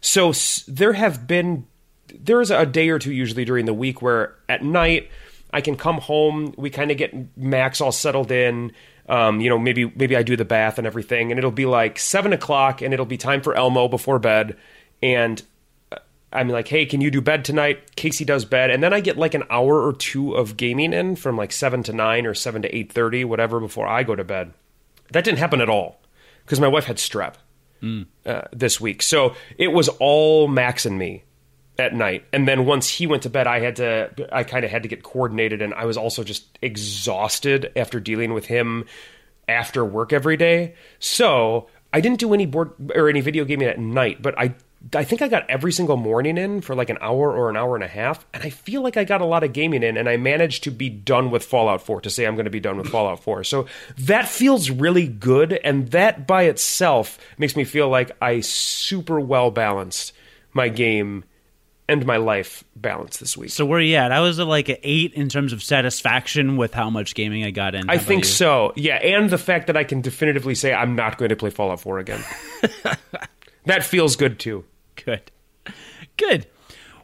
[0.00, 0.32] So
[0.66, 1.66] there have been,
[2.14, 5.10] there's a day or two usually during the week where at night
[5.52, 8.72] I can come home, we kind of get Max all settled in.
[9.08, 11.98] Um, you know, maybe maybe I do the bath and everything, and it'll be like
[11.98, 14.56] seven o'clock, and it'll be time for Elmo before bed,
[15.02, 15.42] and
[16.32, 17.96] I'm like, hey, can you do bed tonight?
[17.96, 21.16] Casey does bed, and then I get like an hour or two of gaming in
[21.16, 24.22] from like seven to nine or seven to eight thirty, whatever, before I go to
[24.24, 24.52] bed.
[25.12, 26.00] That didn't happen at all
[26.44, 27.34] because my wife had strep
[28.26, 31.24] uh, this week, so it was all Max and me
[31.78, 32.24] at night.
[32.32, 34.88] And then once he went to bed, I had to, I kind of had to
[34.88, 38.84] get coordinated, and I was also just exhausted after dealing with him
[39.48, 40.74] after work every day.
[41.00, 44.54] So I didn't do any board or any video gaming at night, but I
[44.94, 47.74] I think I got every single morning in for like an hour or an hour
[47.74, 50.08] and a half, and I feel like I got a lot of gaming in, and
[50.08, 52.78] I managed to be done with Fallout 4 to say I'm going to be done
[52.78, 53.44] with Fallout 4.
[53.44, 53.66] So
[53.98, 59.50] that feels really good, and that by itself makes me feel like I super well
[59.50, 60.12] balanced
[60.54, 61.24] my game
[61.86, 63.50] and my life balance this week.
[63.50, 64.12] So where are you at?
[64.12, 67.50] I was at like an eight in terms of satisfaction with how much gaming I
[67.50, 67.88] got in.
[67.88, 68.72] How I think so.
[68.76, 71.80] Yeah, and the fact that I can definitively say I'm not going to play Fallout
[71.80, 72.24] 4 again.
[73.64, 74.64] that feels good too.
[75.04, 75.30] Good.
[76.16, 76.46] Good.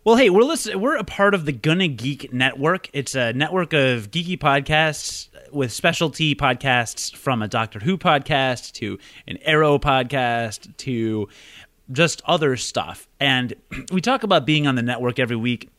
[0.05, 2.89] Well, hey, we're listen- we're a part of the Gonna Geek Network.
[2.93, 8.99] It's a network of geeky podcasts with specialty podcasts from a Doctor Who podcast to
[9.27, 11.29] an Arrow podcast to
[11.91, 13.09] just other stuff.
[13.19, 13.55] And
[13.93, 15.71] we talk about being on the network every week.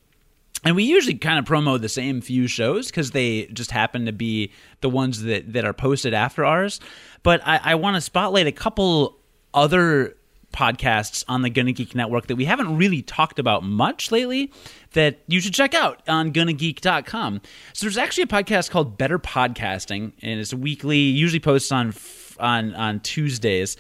[0.66, 4.12] And we usually kind of promo the same few shows because they just happen to
[4.12, 4.52] be
[4.82, 6.82] the ones that, that are posted after ours.
[7.24, 9.18] But I, I want to spotlight a couple
[9.54, 10.17] other
[10.58, 14.52] podcasts on the Gonna Geek Network that we haven't really talked about much lately
[14.94, 17.42] that you should check out on gonnageek.com.
[17.74, 21.94] So there's actually a podcast called Better Podcasting, and it's weekly, usually posts on
[22.40, 23.78] on on Tuesdays.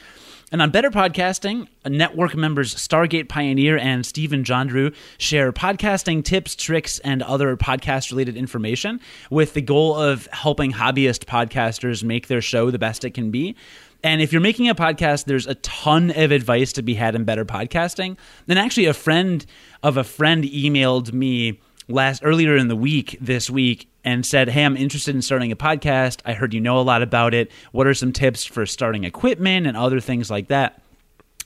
[0.49, 6.99] And on Better Podcasting, network members Stargate Pioneer and Stephen Jondrew share podcasting tips, tricks,
[6.99, 12.71] and other podcast related information with the goal of helping hobbyist podcasters make their show
[12.71, 13.57] the best it can be.
[14.03, 17.23] And if you're making a podcast, there's a ton of advice to be had in
[17.23, 18.17] better podcasting.
[18.47, 19.45] And actually, a friend
[19.83, 24.63] of a friend emailed me last earlier in the week this week and said, "Hey,
[24.63, 26.19] I'm interested in starting a podcast.
[26.25, 27.51] I heard you know a lot about it.
[27.71, 30.81] What are some tips for starting equipment and other things like that?"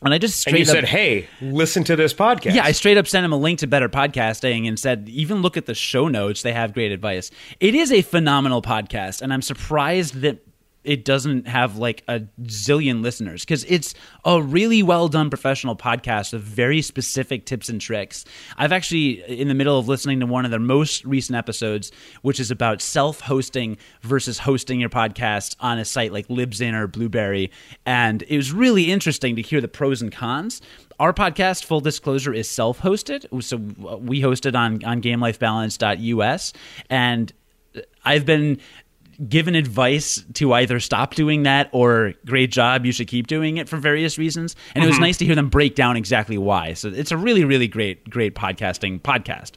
[0.04, 2.72] And I just straight and you up said, "Hey, listen to this podcast." Yeah, I
[2.72, 5.76] straight up sent him a link to Better Podcasting and said, even look at the
[5.76, 6.42] show notes.
[6.42, 7.30] They have great advice.
[7.60, 10.40] It is a phenomenal podcast, and I'm surprised that
[10.84, 13.94] it doesn't have like a zillion listeners because it's
[14.26, 18.26] a really well done professional podcast with very specific tips and tricks.
[18.58, 22.40] I've actually in the middle of listening to one of their most recent episodes, which
[22.40, 27.52] is about self hosting versus hosting your podcast on a site like Libsyn or Blubrry.
[27.86, 30.62] and it was really interesting to hear the pros and cons.
[31.00, 33.58] Our podcast, full disclosure, is self hosted, so
[33.98, 36.54] we host it on on GameLifeBalance.us,
[36.90, 37.34] and
[38.04, 38.60] I've been
[39.28, 43.70] given advice to either stop doing that or great job you should keep doing it
[43.70, 45.04] for various reasons and it was mm-hmm.
[45.04, 48.36] nice to hear them break down exactly why so it's a really really great great
[48.36, 49.52] podcasting podcast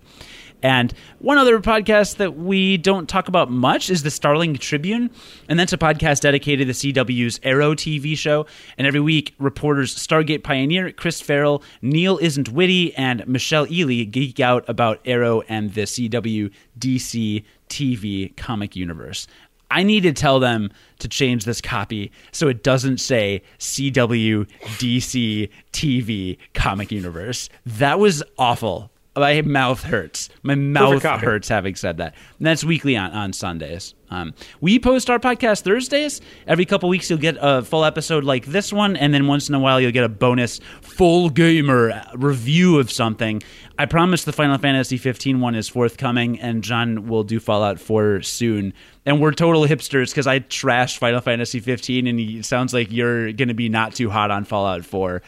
[0.65, 5.11] and one other podcast that we don't talk about much is the Starling Tribune.
[5.47, 8.47] And that's a podcast dedicated to CW's Arrow TV show.
[8.79, 14.41] And every week, reporters Stargate Pioneer, Chris Farrell, Neil Isn't Witty, and Michelle Ely geek
[14.41, 19.27] out about Arrow and the CW DC TV comic universe.
[19.71, 24.47] I need to tell them to change this copy so it doesn't say CW
[24.79, 27.49] DC TV comic universe.
[27.67, 28.91] That was awful.
[29.17, 30.29] My mouth hurts.
[30.43, 32.15] My mouth hurts having said that.
[32.39, 33.95] And that's weekly on, on Sundays.
[34.11, 36.21] Um, we post our podcast Thursdays.
[36.49, 39.55] Every couple weeks, you'll get a full episode like this one, and then once in
[39.55, 40.61] a while, you'll get a bonus
[40.95, 43.43] full gamer review of something.
[43.79, 48.23] I promise the Final Fantasy 15 one is forthcoming, and John will do Fallout 4
[48.23, 48.73] soon.
[49.05, 53.33] And we're total hipsters because I trashed Final Fantasy 15, and it sounds like you're
[53.33, 55.23] going to be not too hot on Fallout 4.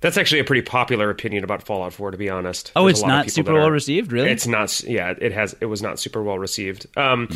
[0.00, 2.72] That's actually a pretty popular opinion about Fallout 4, to be honest.
[2.74, 4.30] Oh, There's it's a lot of not super well are- received, really?
[4.30, 4.82] It's not.
[4.82, 5.54] Yeah, it has.
[5.60, 6.86] It was not super well received.
[6.96, 7.28] Um,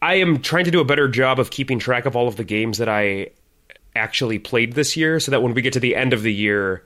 [0.00, 2.44] I am trying to do a better job of keeping track of all of the
[2.44, 3.30] games that I
[3.94, 6.84] actually played this year, so that when we get to the end of the year,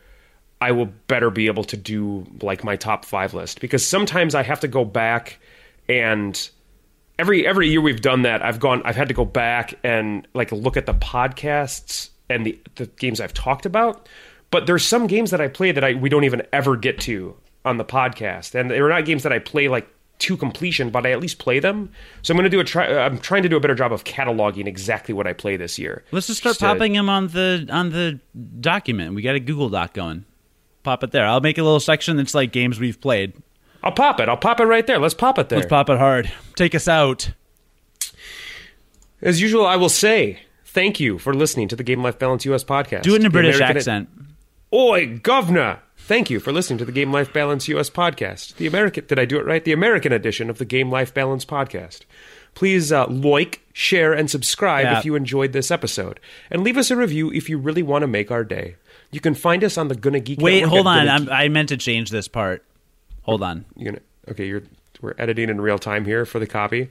[0.60, 3.60] I will better be able to do like my top five list.
[3.60, 5.38] Because sometimes I have to go back
[5.88, 6.50] and
[7.18, 8.82] every every year we've done that, I've gone.
[8.84, 13.20] I've had to go back and like look at the podcasts and the the games
[13.20, 14.08] I've talked about.
[14.50, 17.36] But there's some games that I play that I we don't even ever get to
[17.64, 19.88] on the podcast, and they're not games that I play like
[20.20, 21.90] to completion, but I at least play them.
[22.22, 22.86] So I'm going to do a try.
[22.92, 25.78] Uh, I'm trying to do a better job of cataloging exactly what I play this
[25.78, 26.04] year.
[26.10, 28.20] Let's just start to- popping them on the on the
[28.60, 29.14] document.
[29.14, 30.24] We got a Google Doc going.
[30.82, 31.26] Pop it there.
[31.26, 33.34] I'll make a little section that's like games we've played.
[33.82, 34.28] I'll pop it.
[34.28, 34.98] I'll pop it right there.
[34.98, 35.58] Let's pop it there.
[35.58, 36.30] Let's pop it hard.
[36.56, 37.30] Take us out.
[39.20, 42.64] As usual, I will say thank you for listening to the Game Life Balance US
[42.64, 43.02] podcast.
[43.02, 44.08] Do it in a British American- accent.
[44.72, 45.80] Oi, governor!
[46.08, 48.56] Thank you for listening to the Game Life Balance US podcast.
[48.56, 49.62] The American did I do it right?
[49.62, 52.00] The American edition of the Game Life Balance podcast.
[52.54, 54.98] Please uh, like, share, and subscribe Yeah.
[54.98, 56.18] if you enjoyed this episode,
[56.50, 58.76] and leave us a review if you really want to make our day.
[59.10, 60.40] You can find us on the Gonna Geek.
[60.40, 61.28] Wait, hold on.
[61.28, 62.64] I meant to change this part.
[63.24, 63.66] Hold on.
[63.76, 64.62] You're gonna, okay, you're
[65.02, 66.88] we're editing in real time here for the copy.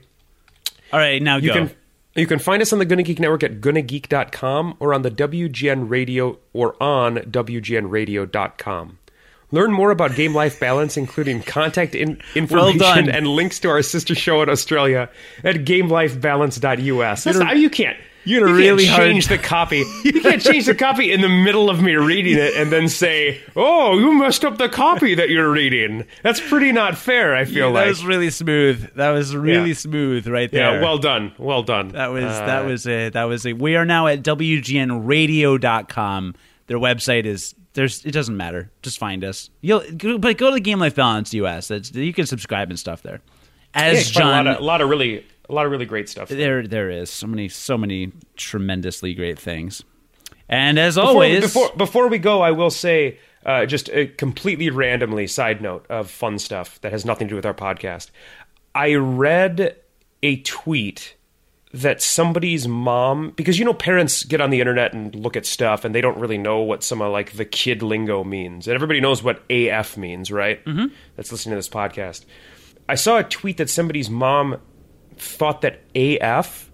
[0.92, 1.54] All right, now You go.
[1.54, 1.70] can
[2.14, 5.90] you can find us on the Gonna Geek Network at gonnageek.com or on the WGN
[5.90, 8.98] Radio or on WGNradio.com.
[9.50, 13.08] Learn more about game life balance, including contact in- information done.
[13.08, 15.08] and links to our sister show in Australia
[15.42, 17.24] at gamelifebalance.us.
[17.24, 17.96] That's not, you can't.
[18.24, 19.84] you had a you really can't hard- change the copy.
[20.04, 23.40] You can't change the copy in the middle of me reading it and then say,
[23.56, 27.34] "Oh, you messed up the copy that you're reading." That's pretty not fair.
[27.34, 27.84] I feel that like.
[27.84, 28.94] That was really smooth.
[28.96, 29.74] That was really Yeah.
[29.76, 30.74] smooth right there.
[30.74, 31.88] yeah, well done, well done.
[31.92, 33.14] That was Uh, that was it.
[33.14, 33.58] That was it.
[33.58, 36.34] We are now at wgnradio.com.
[36.66, 38.72] Their website is There's it doesn't matter.
[38.82, 39.50] Just find us.
[39.60, 39.84] You'll
[40.18, 41.68] but go to the Game Life Balance US.
[41.68, 43.20] That's you can subscribe and stuff there.
[43.72, 46.08] As find John, a lot of, a lot of really a lot of really great
[46.08, 46.28] stuff.
[46.28, 49.84] there there is so many so many tremendously great things.
[50.48, 54.70] And as Before- always, before before we go, I will say uh, just a completely
[54.70, 58.10] randomly side note of fun stuff that has nothing to do with our podcast.
[58.74, 59.76] I read
[60.20, 61.14] a tweet
[61.72, 65.84] that somebody's mom because you know parents get on the internet and look at stuff
[65.84, 68.66] and they don't really know what some of like the kid lingo means.
[68.66, 70.64] And everybody knows what AF means right?
[70.64, 70.86] Mm-hmm.
[71.16, 72.24] that's listening to this podcast.
[72.88, 74.60] I saw a tweet that somebody's mom
[75.16, 76.70] thought that AF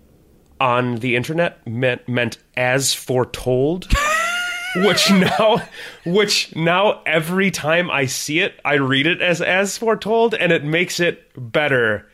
[0.61, 3.89] on the internet meant meant as foretold
[4.77, 5.61] which now
[6.07, 10.65] which now every time I see it I read it as as foretold and it
[10.65, 12.09] makes it better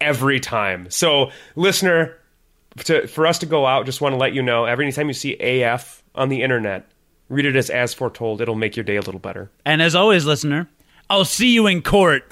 [0.00, 0.90] every time.
[0.90, 2.16] So listener
[2.84, 5.14] to, for us to go out just want to let you know every time you
[5.14, 6.86] see AF on the internet
[7.28, 9.50] read it as as foretold it'll make your day a little better.
[9.64, 10.68] and as always, listener,
[11.10, 12.24] I'll see you in court.